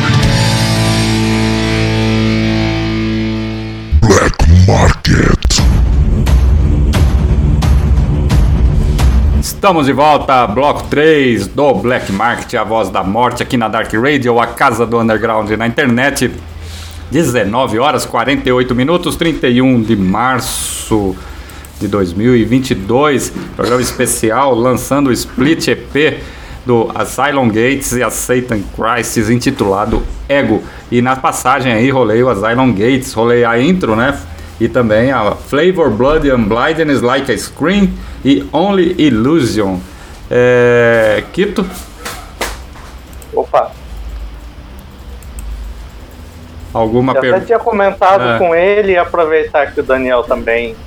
[9.64, 13.93] Estamos de volta, bloco 3 do Black Market, a voz da morte aqui na Dark
[13.93, 16.30] Radio, a casa do underground na internet.
[17.09, 21.16] 19 horas 48 minutos, 31 de março
[21.80, 23.32] de 2022.
[23.55, 26.22] Programa especial lançando o Split EP
[26.66, 30.61] do Asylum Gates e a Satan Crisis intitulado Ego.
[30.91, 34.20] E na passagem aí rolei o Asylum Gates, rolei a intro, né?
[34.64, 37.89] E também a Flavor Blood and Blindness Like a Scream
[38.24, 39.78] e Only Illusion.
[40.32, 41.22] É...
[41.34, 41.70] Quito?
[43.34, 43.72] Opa,
[46.74, 47.45] Alguma eu até pergunta?
[47.45, 48.38] tinha comentado É.
[48.38, 50.78] com ele e aproveitar que o Daniel também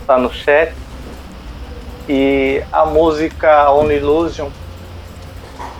[0.00, 0.72] está no chat.
[2.08, 4.48] E a música Only Illusion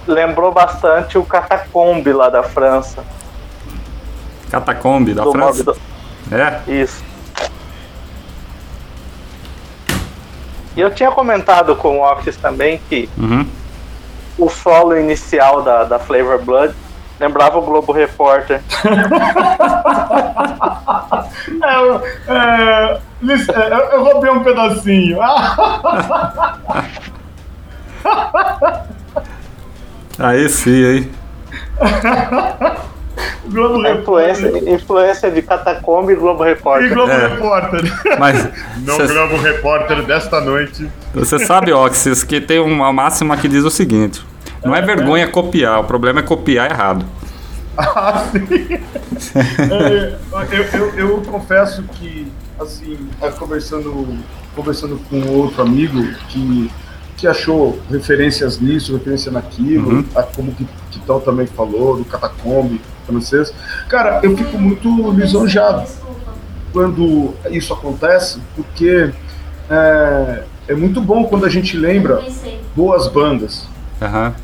[0.07, 3.03] lembrou bastante o Catacombe lá da França.
[4.53, 5.64] Catacombe da do França?
[5.64, 5.78] Mob-
[6.30, 6.61] É?
[6.72, 7.03] Isso.
[10.77, 13.47] E eu tinha comentado com o Office também que Uhum.
[14.39, 16.75] o solo inicial da, da Flavor Blood
[17.20, 18.61] lembrava o Globo Repórter.
[21.62, 25.18] É, eu- é, é, eu, eu roubei um pedacinho.
[30.18, 31.11] Aí sim, hein?
[33.47, 34.75] Globo A influência, Repórter.
[34.75, 36.93] influência de Catacombe e Globo E Repórter.
[36.93, 37.27] Globo É.
[37.29, 38.19] Repórter.
[38.19, 38.49] Mas
[38.85, 40.89] No cê- Globo Repórter desta noite.
[41.15, 44.25] você sabe, Oxys, que tem uma máxima que diz o seguinte:
[44.65, 47.05] não é vergonha copiar, o problema é copiar errado.
[47.77, 48.79] Ah, sim.
[49.69, 50.15] É,
[50.53, 54.17] eu, eu, eu confesso que, assim, é, conversando,
[54.55, 56.71] conversando com outro amigo que,
[57.25, 63.51] que achou referências nisso, referência naquilo, a- como que Kitão também falou, do catacombe francês.
[63.89, 65.89] Cara, eu fico muito lisonjeado
[66.70, 69.11] quando isso acontece, porque
[69.70, 72.22] é, é muito bom quando a gente lembra
[72.77, 73.66] boas bandas.
[74.03, 74.35] Aham.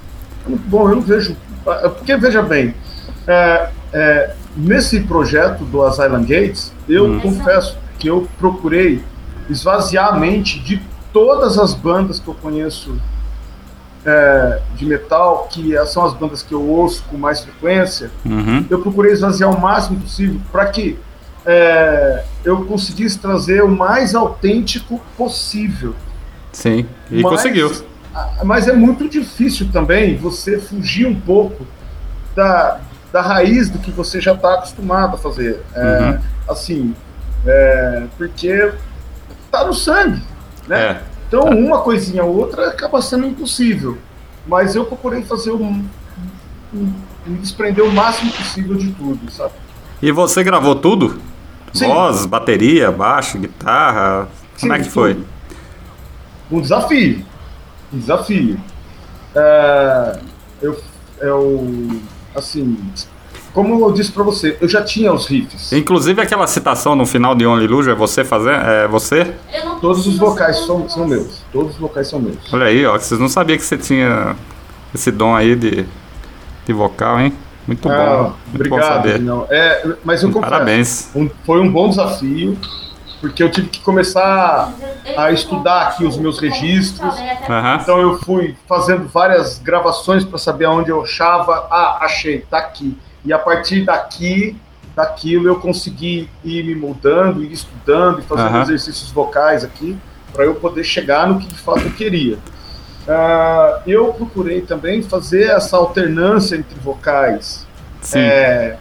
[0.47, 1.37] É muito bom, eu não vejo.
[1.62, 2.74] Porque, veja bem,
[3.26, 9.03] é, é, nesse projeto do Asylum Gates, eu confesso que eu procurei
[9.51, 10.81] esvaziar a mente de
[11.12, 12.94] todas as bandas que eu conheço
[14.04, 18.11] é, de metal, que são as bandas que eu ouço com mais frequência.
[18.24, 18.64] Uhum.
[18.70, 20.98] Eu procurei esvaziar o máximo possível para que
[21.44, 25.94] é, eu conseguisse trazer o mais autêntico possível.
[26.52, 26.86] Sim.
[27.11, 27.70] E Mas- conseguiu.
[28.42, 31.64] Mas é muito difícil também você fugir um pouco
[32.34, 32.80] da,
[33.12, 35.62] da raiz do que você já está acostumado a fazer.
[35.74, 36.18] É, Uhum.
[36.48, 36.94] Assim,
[37.46, 38.72] É, porque
[39.50, 40.20] tá no sangue,
[40.71, 40.81] né?
[40.81, 41.03] É.
[41.27, 43.99] Então, uma coisinha ou outra acaba sendo impossível.
[44.47, 45.85] Mas eu procurei fazer um,
[46.73, 46.93] um,
[47.27, 49.53] me desprender o máximo possível de tudo, sabe?
[50.01, 51.21] E você gravou tudo?
[51.73, 51.89] Sim.
[51.89, 54.29] Voz, bateria, baixo, guitarra?
[54.59, 55.14] Como é Sim, que foi?
[55.14, 55.27] tudo.
[56.51, 57.25] Um desafio.
[57.93, 58.61] Um desafio.
[59.35, 60.18] É,
[60.62, 60.81] eu,
[61.21, 62.01] eu,
[62.35, 62.77] assim,
[63.53, 65.72] como eu disse pra você, eu já tinha os riffs.
[65.72, 68.53] Inclusive aquela citação no final de Only Illusion é você fazer?
[68.55, 69.34] É você?
[69.80, 71.42] Todos os vocais são, são meus.
[71.53, 72.36] Todos os vocais são meus.
[72.53, 72.98] Olha aí, ó.
[72.98, 74.36] Vocês não sabiam que você tinha
[74.94, 75.86] esse dom aí de,
[76.66, 77.32] de vocal, hein?
[77.66, 77.94] Muito bom.
[77.94, 78.82] Ah, Muito bom obrigado.
[78.94, 79.20] saber.
[79.20, 81.11] Não, é, mas eu confesso, Parabéns.
[81.14, 82.57] um- foi um bom desafio,
[83.20, 84.72] porque eu tive que começar
[85.16, 87.14] a estudar aqui os meus registros.
[87.48, 87.78] Aham.
[87.82, 91.66] Então eu fui fazendo várias gravações para saber aonde eu achava.
[91.70, 92.96] Ah, achei, tá aqui.
[93.25, 94.57] E a partir daqui,
[94.95, 98.62] daquilo, eu consegui ir me moldando, ir estudando e fazendo Aham.
[98.62, 99.97] exercícios vocais aqui,
[100.33, 102.39] para eu poder chegar no que de fato eu queria.
[103.09, 107.66] Ah, eu procurei também fazer essa alternância entre vocais
[108.14, 108.77] é,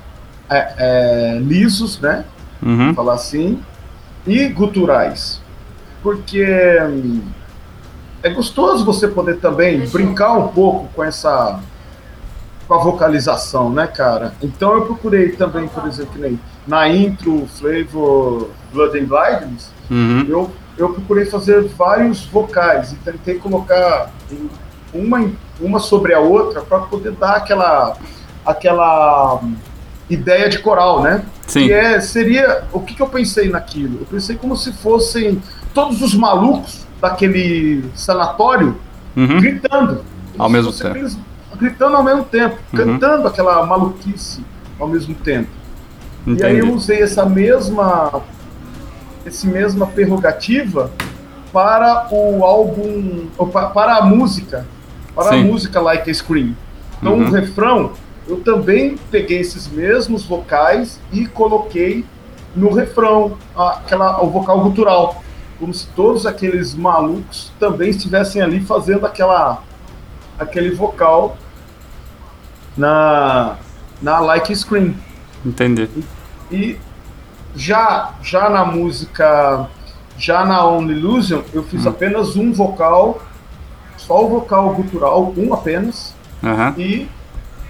[0.50, 2.26] é, é, lisos, né?
[2.62, 2.94] Uhum.
[2.94, 3.62] falar assim,
[4.28, 5.42] e guturais.
[6.04, 6.46] Porque
[6.82, 7.22] hum,
[8.22, 11.60] é gostoso você poder também brincar um pouco com essa
[12.70, 14.34] com a vocalização, né, cara?
[14.44, 20.24] Então eu procurei também, por exemplo, nem na intro Flavor Blood and Blindness, Uhum.
[20.30, 24.12] eu, eu procurei fazer vários vocais e tentei colocar
[24.94, 25.28] uma,
[25.60, 27.98] uma sobre a outra para poder dar aquela
[28.46, 29.56] aquela hum,
[30.10, 31.24] ideia de coral, né?
[31.48, 31.66] Sim.
[31.68, 32.64] Que é, seria.
[32.72, 34.02] O que, que eu pensei naquilo?
[34.02, 35.42] Eu pensei como se fossem
[35.74, 38.78] todos os malucos daquele sanatório
[39.18, 39.40] Uhum.
[39.42, 40.04] gritando.
[40.38, 40.90] Ao mesmo tempo.
[40.90, 41.18] aqueles-
[41.58, 42.78] gritando ao mesmo tempo, Uhum.
[42.80, 44.44] cantando aquela maluquice
[44.80, 45.50] ao mesmo tempo.
[46.28, 46.76] E aí eu Entendi.
[46.78, 48.22] usei essa mesma.
[49.26, 50.92] Esse mesma prerrogativa
[51.52, 53.28] para o álbum.
[53.74, 54.66] Para a música.
[55.16, 55.42] Para Sim.
[55.42, 56.56] a música Like a Scream.
[56.98, 57.28] Então Uhum.
[57.28, 57.92] o refrão,
[58.28, 62.06] eu também peguei esses mesmos vocais e coloquei
[62.56, 65.24] no refrão aquela, o vocal gutural.
[65.60, 69.62] Como se todos aqueles malucos também estivessem ali fazendo aquela,
[70.40, 71.38] aquele vocal
[72.78, 73.58] na,
[74.02, 74.96] na Like a Scream.
[75.46, 75.90] Entendi.
[76.52, 76.78] E
[77.56, 79.68] já, já na música,
[80.18, 81.90] já na Only Illusion, eu fiz Hum.
[81.90, 83.22] apenas um vocal,
[83.98, 86.14] só o vocal gutural, um apenas,
[86.44, 86.74] Aham.
[86.78, 87.08] e,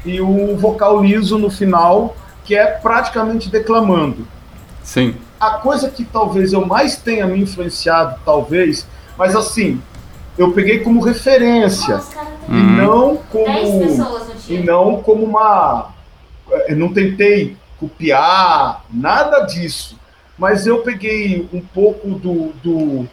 [0.06, 2.16] e o vocal liso no final,
[2.46, 4.28] que é praticamente declamando.
[4.84, 5.16] Sim.
[5.40, 9.82] A coisa que talvez eu mais tenha me influenciado, talvez, mas assim,
[10.38, 12.06] eu peguei como referência, Os
[12.50, 12.76] caras e Uhum.
[12.76, 15.90] não 10 como pessoas no e não como uma.
[16.68, 19.98] Eu não tentei copiar, nada disso.
[20.38, 23.08] Mas eu peguei um pouco do, do,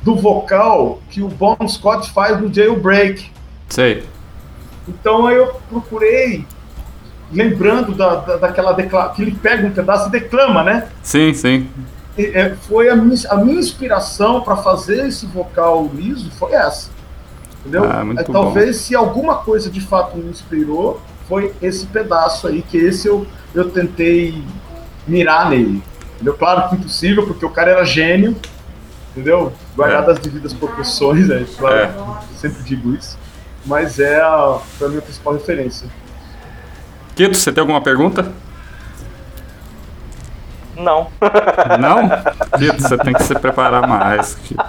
[0.00, 3.30] do vocal que o Bon Scott faz no Jailbreak.
[3.68, 4.04] Sei.
[4.88, 6.46] Então aí eu procurei,
[7.32, 10.88] lembrando da, da, daquela declaração, que ele pega um pedaço e declama, né?
[11.02, 11.68] Sim, sim.
[12.16, 16.91] E, é, foi a minha, a minha inspiração para fazer esse vocal liso foi essa.
[17.62, 17.84] Entendeu?
[17.90, 18.32] Ah, muito É, bom.
[18.32, 23.26] talvez se alguma coisa de fato me inspirou, foi esse pedaço aí, que esse eu,
[23.54, 24.44] eu tentei
[25.06, 25.82] mirar nele.
[26.14, 26.34] Entendeu?
[26.34, 28.36] Claro que impossível, porque o cara era gênio,
[29.12, 29.52] entendeu?
[29.76, 30.12] Guardado É.
[30.14, 31.90] as devidas proporções, é, claro, É.
[32.36, 33.16] sempre digo isso.
[33.64, 35.88] Mas é a, foi a minha principal referência.
[37.14, 38.32] Quito, você tem alguma pergunta?
[40.76, 41.08] Não.
[41.78, 42.08] Não?
[42.58, 44.64] Quito, você tem que se preparar mais, Quito.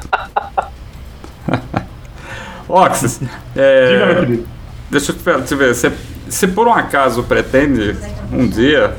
[2.75, 3.19] Oxys,
[3.55, 4.47] é, Diga, meu querido.
[4.89, 5.91] deixa eu te- ver, você,
[6.29, 7.95] se por um acaso pretende
[8.31, 8.95] um dia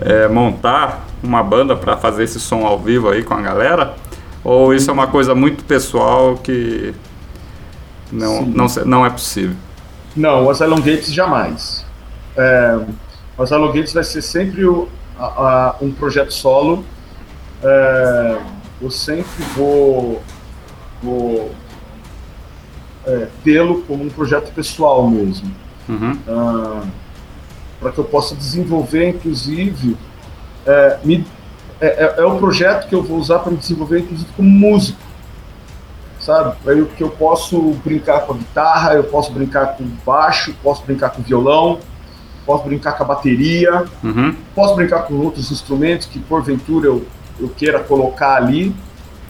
[0.00, 3.94] é, montar uma banda para fazer esse som ao vivo aí com a galera,
[4.44, 6.94] ou isso é uma coisa muito pessoal que
[8.12, 8.52] não, Sim.
[8.54, 9.56] não, não é possível?
[10.14, 11.84] Não, o Asylum Gates jamais.
[12.36, 12.78] É,
[13.36, 14.88] o Asylum Gates vai ser sempre o-
[15.18, 16.84] a- a- um projeto solo.
[17.62, 18.38] É,
[18.80, 20.22] eu sempre vou,
[21.02, 21.50] vou
[23.06, 25.50] é, tê-lo como um projeto pessoal mesmo.
[25.88, 26.18] Uhum.
[27.80, 29.96] para que eu possa desenvolver, inclusive,
[30.66, 31.24] é, me-
[31.80, 34.98] é, é- é o projeto que eu vou usar para me desenvolver, inclusive, como músico,
[36.18, 36.56] sabe?
[36.66, 40.82] Aí que eu posso brincar com a guitarra, eu posso brincar com o baixo, posso
[40.84, 41.78] brincar com o violão,
[42.44, 44.34] posso brincar com a bateria, Uhum.
[44.54, 47.06] posso brincar com outros instrumentos que, porventura, eu,
[47.38, 48.74] eu queira colocar ali,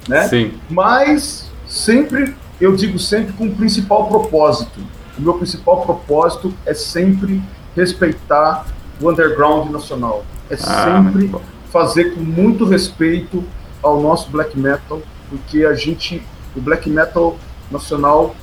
[0.08, 0.28] né?
[0.28, 0.54] Sim.
[0.70, 4.80] mas sempre, eu digo sempre com o principal propósito.
[5.18, 7.42] O meu principal propósito é sempre
[7.74, 8.66] respeitar
[9.00, 10.24] o underground nacional.
[10.50, 11.30] É Ah, sempre
[11.70, 13.44] fazer com muito respeito
[13.82, 16.22] ao nosso black metal, porque a gente,
[16.54, 17.36] o black metal
[17.70, 18.34] nacional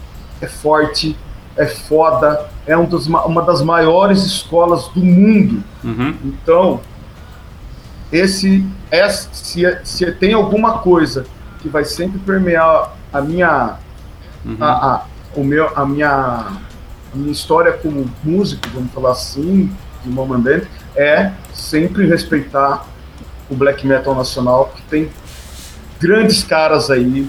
[0.41, 1.18] é forte,
[1.55, 5.64] é foda, é um dos, uma das maiores escolas do mundo.
[5.84, 6.16] Uhum.
[6.24, 6.82] Então,
[8.11, 11.26] esse é, se, se tem alguma coisa
[11.61, 13.78] que vai sempre permear a minha,
[14.46, 14.58] Uhum.
[14.60, 19.72] a, a, o meu, a minha, a minha história como músico, vamos falar assim,
[20.04, 22.86] de uma mandante, é sempre respeitar
[23.50, 25.10] o black metal nacional, que tem
[26.00, 27.28] grandes caras aí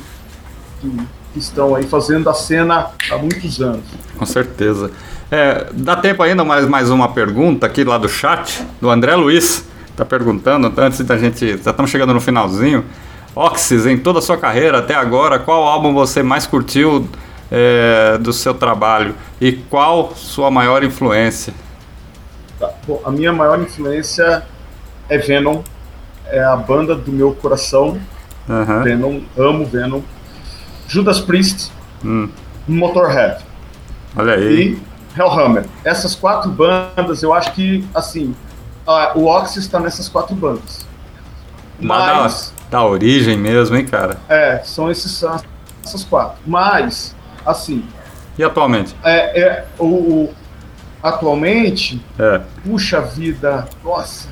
[0.80, 0.90] que,
[1.32, 3.84] que estão aí fazendo a cena há muitos anos.
[4.16, 4.90] Com certeza.
[5.30, 9.64] É, dá tempo ainda mais, mais uma pergunta aqui lá do chat, do André Luiz.
[9.96, 11.56] Tá perguntando, antes da gente.
[11.62, 12.84] Já estamos chegando no finalzinho.
[13.34, 17.08] Oxys, em toda a sua carreira até agora, qual álbum você mais curtiu
[17.50, 19.14] é, do seu trabalho?
[19.40, 21.52] E qual sua maior influência?
[22.58, 24.44] Tá, bom, a minha maior influência
[25.08, 25.62] é Venom,
[26.26, 27.98] é a banda do meu coração.
[28.48, 28.82] Aham.
[28.82, 30.00] Venom, amo Venom.
[30.86, 31.72] Judas Priest,
[32.04, 32.28] Hum,
[32.68, 33.42] Motorhead
[34.16, 34.78] olha aí.
[34.78, 35.64] e Hellhammer.
[35.82, 38.34] Essas quatro bandas, eu acho que, assim,
[38.86, 40.86] a- o Oxys está nessas quatro bandas.
[41.80, 44.16] Mas, da, da origem mesmo, hein, cara?
[44.28, 45.40] é, são esses, são
[45.84, 46.38] essas quatro.
[46.44, 47.14] Mas,
[47.46, 47.84] assim,
[48.36, 48.96] E atualmente?
[49.04, 50.34] é, é, o, o-
[51.00, 52.40] atualmente, É.
[52.64, 54.28] puxa vida, nossa.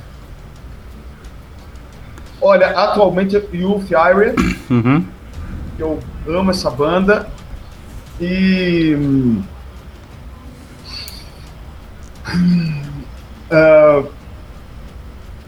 [2.41, 4.35] Olha, atualmente é Youth Iron,
[4.69, 5.05] Uhum.
[5.79, 7.29] eu amo essa banda.
[8.19, 8.97] E.
[13.51, 14.03] ah,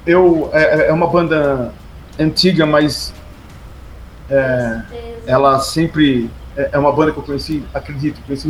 [0.07, 1.73] eu é, é uma banda
[2.19, 3.13] antiga, mas
[4.29, 4.81] é,
[5.27, 8.47] ela sempre é é uma banda que eu conheci, acredito, conheci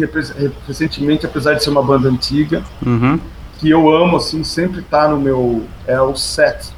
[0.68, 3.20] recentemente, apesar de ser uma banda antiga, Uhum.
[3.58, 6.72] que eu amo assim, sempre tá no meu é o set.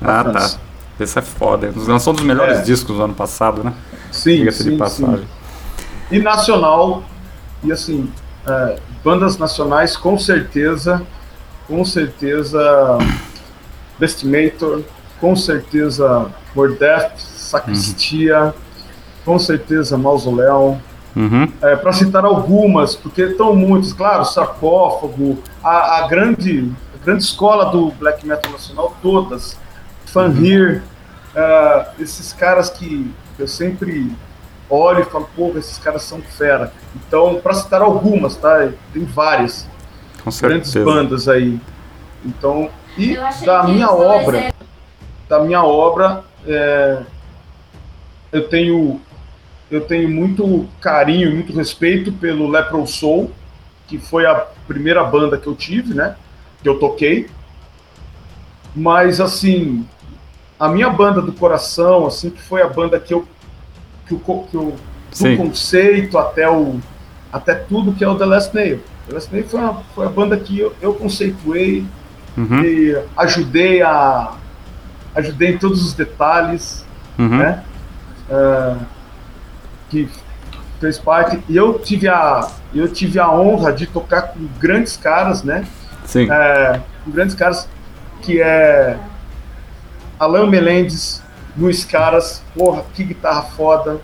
[0.00, 0.50] Ah, tá.
[0.98, 1.72] Esse é foda.
[1.76, 2.62] Lançou um dos melhores É.
[2.62, 3.74] discos do ano passado, né?
[4.10, 5.18] Sim, Diga-se de sim, passagem.
[5.18, 6.16] sim.
[6.16, 7.02] E nacional,
[7.62, 8.10] e assim,
[8.46, 11.02] é, bandas nacionais, com certeza,
[11.68, 12.98] com certeza,
[13.98, 14.82] Destimator,
[15.22, 18.52] com certeza, Mordeth, Sacristia,
[19.24, 20.78] com certeza, Mausoleum,
[21.14, 21.46] Uhum.
[21.60, 27.66] é, para citar algumas, porque estão muitos, claro, Sarcófago, a, a grande, a grande escola
[27.66, 29.56] do black metal nacional, todas,
[30.06, 30.82] Fanhir,
[31.36, 34.10] é, esses caras que eu sempre
[34.68, 36.72] olho e falo, pô, esses caras são fera.
[36.96, 38.68] Então, para citar algumas, tá?
[38.92, 39.68] Tem várias
[40.24, 40.84] Com grandes certeza.
[40.84, 41.60] bandas aí.
[42.24, 44.51] Então, e da minha obra,
[45.32, 46.98] da minha obra, é,
[48.30, 49.00] eu tenho
[49.70, 53.30] eu tenho muito carinho e muito respeito pelo Lepro Soul,
[53.88, 54.34] que foi a
[54.68, 56.16] primeira banda que eu tive, né?
[56.62, 57.30] Que eu toquei.
[58.76, 59.86] Mas assim,
[60.60, 63.26] a minha banda do coração, assim, que foi a banda que eu
[64.06, 64.76] que, o co- que eu
[65.18, 66.78] do conceito até o
[67.32, 68.80] até tudo que é o The Last Nail.
[69.08, 71.86] The Last Nail foi, uma, foi a banda que eu, eu conceituei,
[72.36, 72.62] Uhum.
[72.64, 74.32] e ajudei a
[75.14, 76.84] ajudei em todos os detalhes,
[77.18, 77.38] Uhum.
[77.38, 77.62] né?
[78.30, 78.76] Ah,
[79.90, 80.08] que
[80.80, 81.38] fez parte.
[81.48, 85.66] E eu tive a eu tive a honra de tocar com grandes caras, né?
[86.06, 86.28] Sim.
[86.30, 87.68] É, com grandes caras
[88.22, 88.96] que é
[90.18, 91.22] Alan Melendez,
[91.56, 94.00] Luiz Caras, porra, que guitarra foda.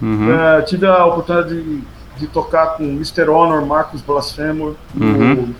[0.00, 0.30] Uhum.
[0.32, 1.82] É, tive a oportunidade de,
[2.18, 3.28] de tocar com Mr.
[3.28, 5.54] Honor, Marcos Blasphemor, no, Uhum.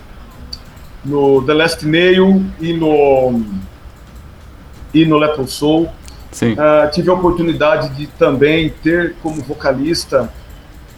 [1.03, 3.43] no The Last Nail e no
[5.01, 5.89] e no Lepro Soul.
[6.57, 10.31] Ah, tive a oportunidade de também ter como vocalista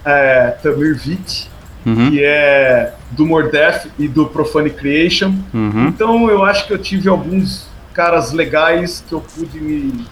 [0.06, 1.50] é, Tamir Vitt,
[1.86, 2.12] Uhum.
[2.12, 5.34] que é do Mordeth e do Profane Creation.
[5.54, 5.88] Uhum.
[5.88, 10.06] Então eu acho que eu tive alguns caras legais que eu pude me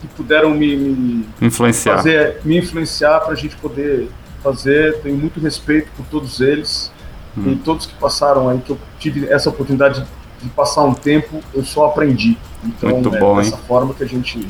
[0.00, 1.96] que puderam me, me Influenciar.
[1.98, 4.08] fazer me influenciar para a gente poder
[4.42, 4.98] fazer.
[5.02, 6.92] Tenho muito respeito por todos eles
[7.38, 7.52] Hum.
[7.52, 10.04] e todos que passaram aí que eu tive essa oportunidade
[10.44, 12.36] de passar um tempo, eu só aprendi.
[12.62, 13.62] Então Muito é bom, dessa hein?
[13.66, 14.46] forma que a gente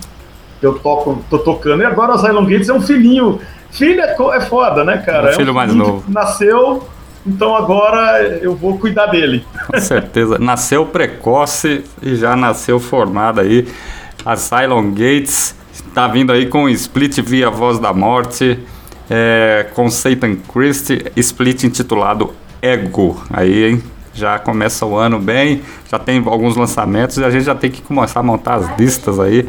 [0.60, 1.82] que eu toco, tô tocando.
[1.82, 3.40] E agora o Zylon Gates é um filhinho.
[3.70, 5.30] Filho é, é foda, né, cara?
[5.30, 6.04] É o filho mais filhinho novo.
[6.08, 6.88] Nasceu,
[7.26, 9.44] então agora eu vou cuidar dele.
[9.66, 10.38] Com certeza.
[10.38, 13.66] Nasceu precoce e já nasceu formada aí.
[14.24, 18.58] A Cylon Gates está vindo aí com split via Voz da Morte,
[19.10, 22.32] é, com Satan Christ, split intitulado
[22.62, 23.22] Ego.
[23.30, 23.82] Aí, hein?
[24.14, 27.82] Já começa o ano bem, já tem alguns lançamentos e a gente já tem que
[27.82, 29.48] começar a montar as listas aí.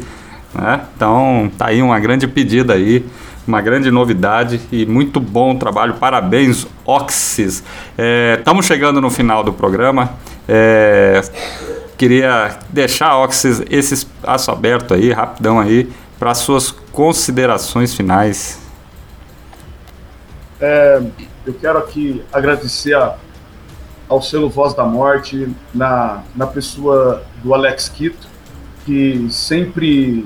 [0.54, 0.80] Né?
[0.96, 3.06] Então, tá aí uma grande pedida aí,
[3.46, 5.94] uma grande novidade e muito bom trabalho.
[5.94, 7.62] Parabéns, Oxys.
[8.38, 10.10] Estamos chegando no final do programa.
[10.48, 11.22] É,
[11.96, 15.88] queria deixar Oxys esse espaço aberto aí, rapidão aí,
[16.18, 18.58] para suas considerações finais.
[20.60, 21.02] É,
[21.46, 23.16] eu quero aqui agradecer a,
[24.08, 28.28] ao selo Voz da Morte, na, na pessoa do Alex Quito,
[28.84, 30.24] que sempre,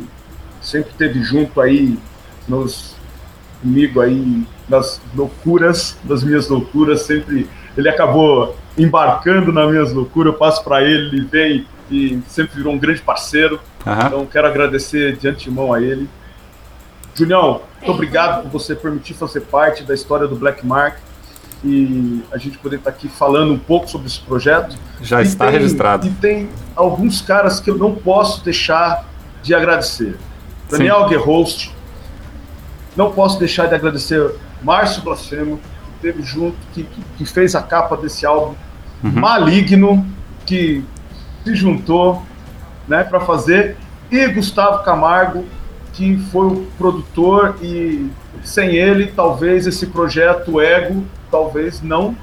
[0.61, 1.99] sempre teve junto aí
[2.47, 2.95] nos,
[3.63, 10.39] comigo aí nas loucuras, nas minhas loucuras, sempre ele acabou embarcando nas minhas loucuras, eu
[10.39, 13.61] passo para ele, ele vem e sempre virou um grande parceiro.
[13.87, 14.07] Aham.
[14.07, 16.09] Então quero agradecer de antemão a ele.
[17.15, 20.99] Julião, muito obrigado por você permitir fazer parte da história do Black Mark
[21.65, 24.77] e a gente poder estar aqui falando um pouco sobre esse projeto.
[25.03, 26.07] Já E está tem- registrado.
[26.07, 29.05] E tem alguns caras que eu não posso deixar
[29.43, 30.17] de agradecer.
[30.71, 31.75] Daniel Guerhost,
[32.97, 37.63] não posso deixar de agradecer Márcio Blasfemo, que esteve junto, que, que, que fez a
[37.63, 38.55] capa desse álbum.
[39.03, 40.07] Maligno,
[40.47, 40.85] que
[41.45, 42.23] se juntou
[42.87, 43.77] né, para fazer.
[44.11, 45.45] E Gustavo Camargo,
[45.93, 48.11] que foi o produtor e
[48.43, 52.17] sem ele, talvez esse projeto Ego talvez não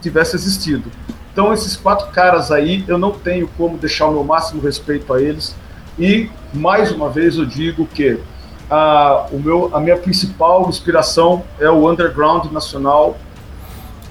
[0.00, 0.90] tivesse existido.
[1.32, 5.20] Então esses quatro caras aí, eu não tenho como deixar o meu máximo respeito a
[5.20, 5.54] eles.
[5.98, 8.20] E mais uma vez eu digo que
[8.70, 13.16] a, o meu, a minha principal inspiração é o underground nacional,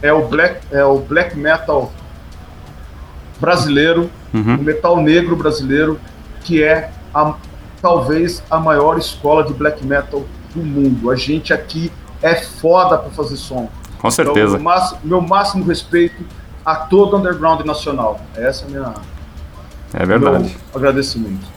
[0.02, 1.92] é o black, é o black metal
[3.40, 4.56] brasileiro, Uhum.
[4.56, 6.00] o metal negro brasileiro,
[6.44, 7.36] que é a,
[7.80, 10.24] talvez a maior escola de black metal
[10.56, 11.12] do mundo.
[11.12, 13.70] A gente aqui é foda para fazer som.
[14.04, 14.58] Com certeza.
[14.58, 16.24] Então, meu, máximo, meu máximo respeito
[16.66, 18.20] a todo underground nacional.
[18.36, 18.94] Essa é a minha
[19.94, 20.44] É verdade.
[20.50, 21.48] meu agradecimento.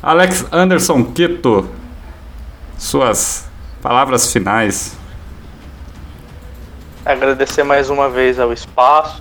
[0.00, 1.68] Alex Anderson Quito,
[2.78, 3.48] suas
[3.82, 4.96] palavras finais.
[7.04, 9.20] Agradecer mais uma vez ao espaço,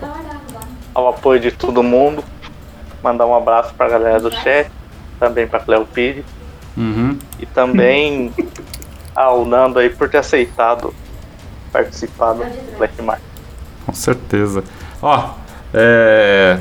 [0.93, 2.23] ao apoio de todo mundo.
[3.03, 4.69] Mandar um abraço pra galera do chat,
[5.19, 6.23] também pra Cleo Pires
[6.77, 7.17] Uhum.
[7.39, 8.31] e também
[9.15, 10.93] ao Nando aí por ter aceitado
[11.73, 12.45] participar do
[12.77, 13.25] Black Market.
[13.85, 14.63] Com certeza.
[15.01, 15.31] Ó,
[15.73, 16.59] é,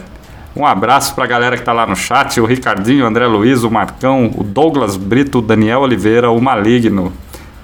[0.57, 3.71] um abraço pra galera que tá lá no chat, o Ricardinho, o André Luiz, o
[3.71, 7.13] Marcão, o Douglas Brito, o Daniel Oliveira, o Maligno.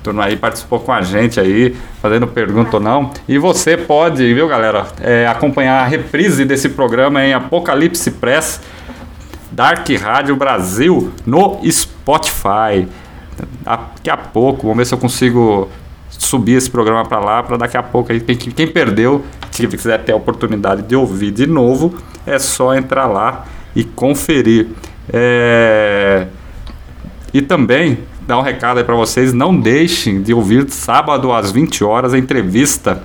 [0.02, 3.10] Turma aí participou com a gente aí, fazendo pergunta ou não.
[3.26, 8.60] E você pode, viu galera, é, acompanhar a reprise desse programa em Apocalipse Press,
[9.50, 12.86] Dark Rádio Brasil, no Spotify.
[13.62, 15.68] Daqui a pouco, vamos ver se eu consigo
[16.18, 20.12] subir esse programa para lá, para daqui a pouco aí, quem, perdeu, se quiser ter
[20.12, 21.94] a oportunidade de ouvir de novo,
[22.26, 24.66] é só entrar lá e conferir.
[25.10, 26.26] É,
[27.32, 31.82] E também dar um recado aí para vocês, não deixem de ouvir sábado às 20
[31.82, 33.02] horas a entrevista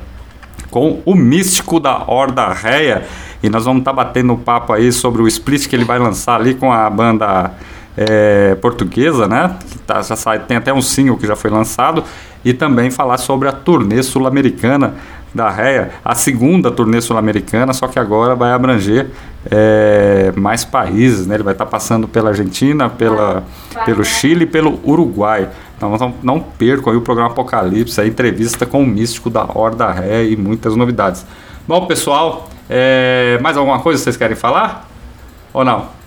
[0.70, 3.06] com o místico da Horda Réia.
[3.42, 6.36] E nós vamos estar batendo um papo aí sobre o split que ele vai lançar
[6.36, 7.52] ali com a banda
[7.98, 9.56] é, portuguesa, né?
[9.70, 12.04] Que tá, já sai, tem até um single que já foi lançado.
[12.44, 14.96] E também falar sobre a turnê sul-americana
[15.34, 19.08] da Réia, a segunda turnê sul-americana, só que agora vai abranger
[19.50, 21.36] é, mais países, né?
[21.36, 23.44] Ele vai estar passando pela Argentina, pela,
[23.86, 25.50] pelo Chile e pelo Uruguai.
[25.76, 29.92] Então não, não percam aí o programa Apocalipse, a entrevista com o místico da Horda
[29.92, 31.26] Ré e muitas novidades.
[31.68, 34.88] Bom, pessoal, é, mais alguma coisa que vocês querem falar?
[35.52, 36.03] Ou não?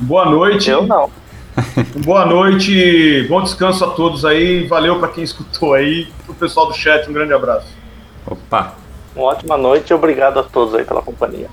[0.00, 0.70] Boa noite.
[0.70, 1.10] Eu não.
[2.04, 4.64] Boa noite, bom descanso a todos aí.
[4.66, 6.06] Valeu para quem escutou aí.
[6.28, 7.66] O pessoal do chat, um grande abraço.
[8.26, 8.74] Opa!
[9.16, 11.48] Uma ótima noite e obrigado a todos aí pela companhia.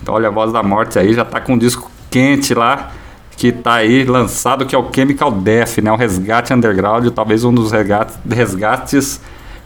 [0.00, 2.92] Então, olha, a Voz da Morte aí já tá com um disco quente lá
[3.36, 5.92] que tá aí lançado que é o Chemical Death, né?
[5.92, 9.20] O resgate underground, talvez um dos resgates,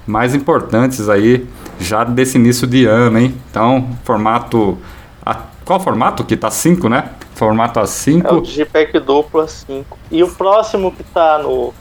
[0.06, 1.46] mais importantes aí
[1.78, 3.34] já desse início de ano, hein?
[3.50, 4.76] Então, formato
[5.24, 7.10] a- qual formato que tá 5, né?
[7.34, 8.42] Formato É o A5.
[8.42, 9.96] Digipack duplo a 5.
[10.10, 11.72] E o próximo que tá no,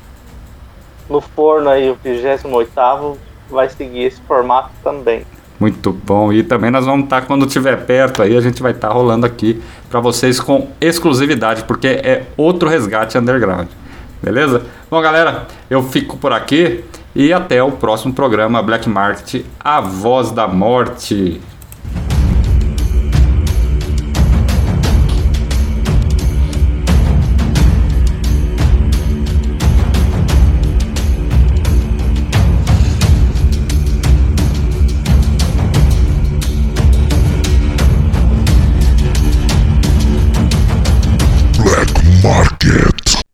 [1.10, 3.18] no forno aí, o 28
[3.50, 5.26] vai seguir esse formato também.
[5.60, 6.32] Muito bom.
[6.32, 9.62] E também nós vamos estar quando estiver perto aí, a gente vai estar rolando aqui
[9.89, 13.68] para vocês com exclusividade, porque é outro resgate underground.
[14.22, 14.64] Beleza?
[14.89, 16.84] Bom, galera, eu fico por aqui
[17.16, 21.41] e até o próximo programa Black Market, A Voz da Morte.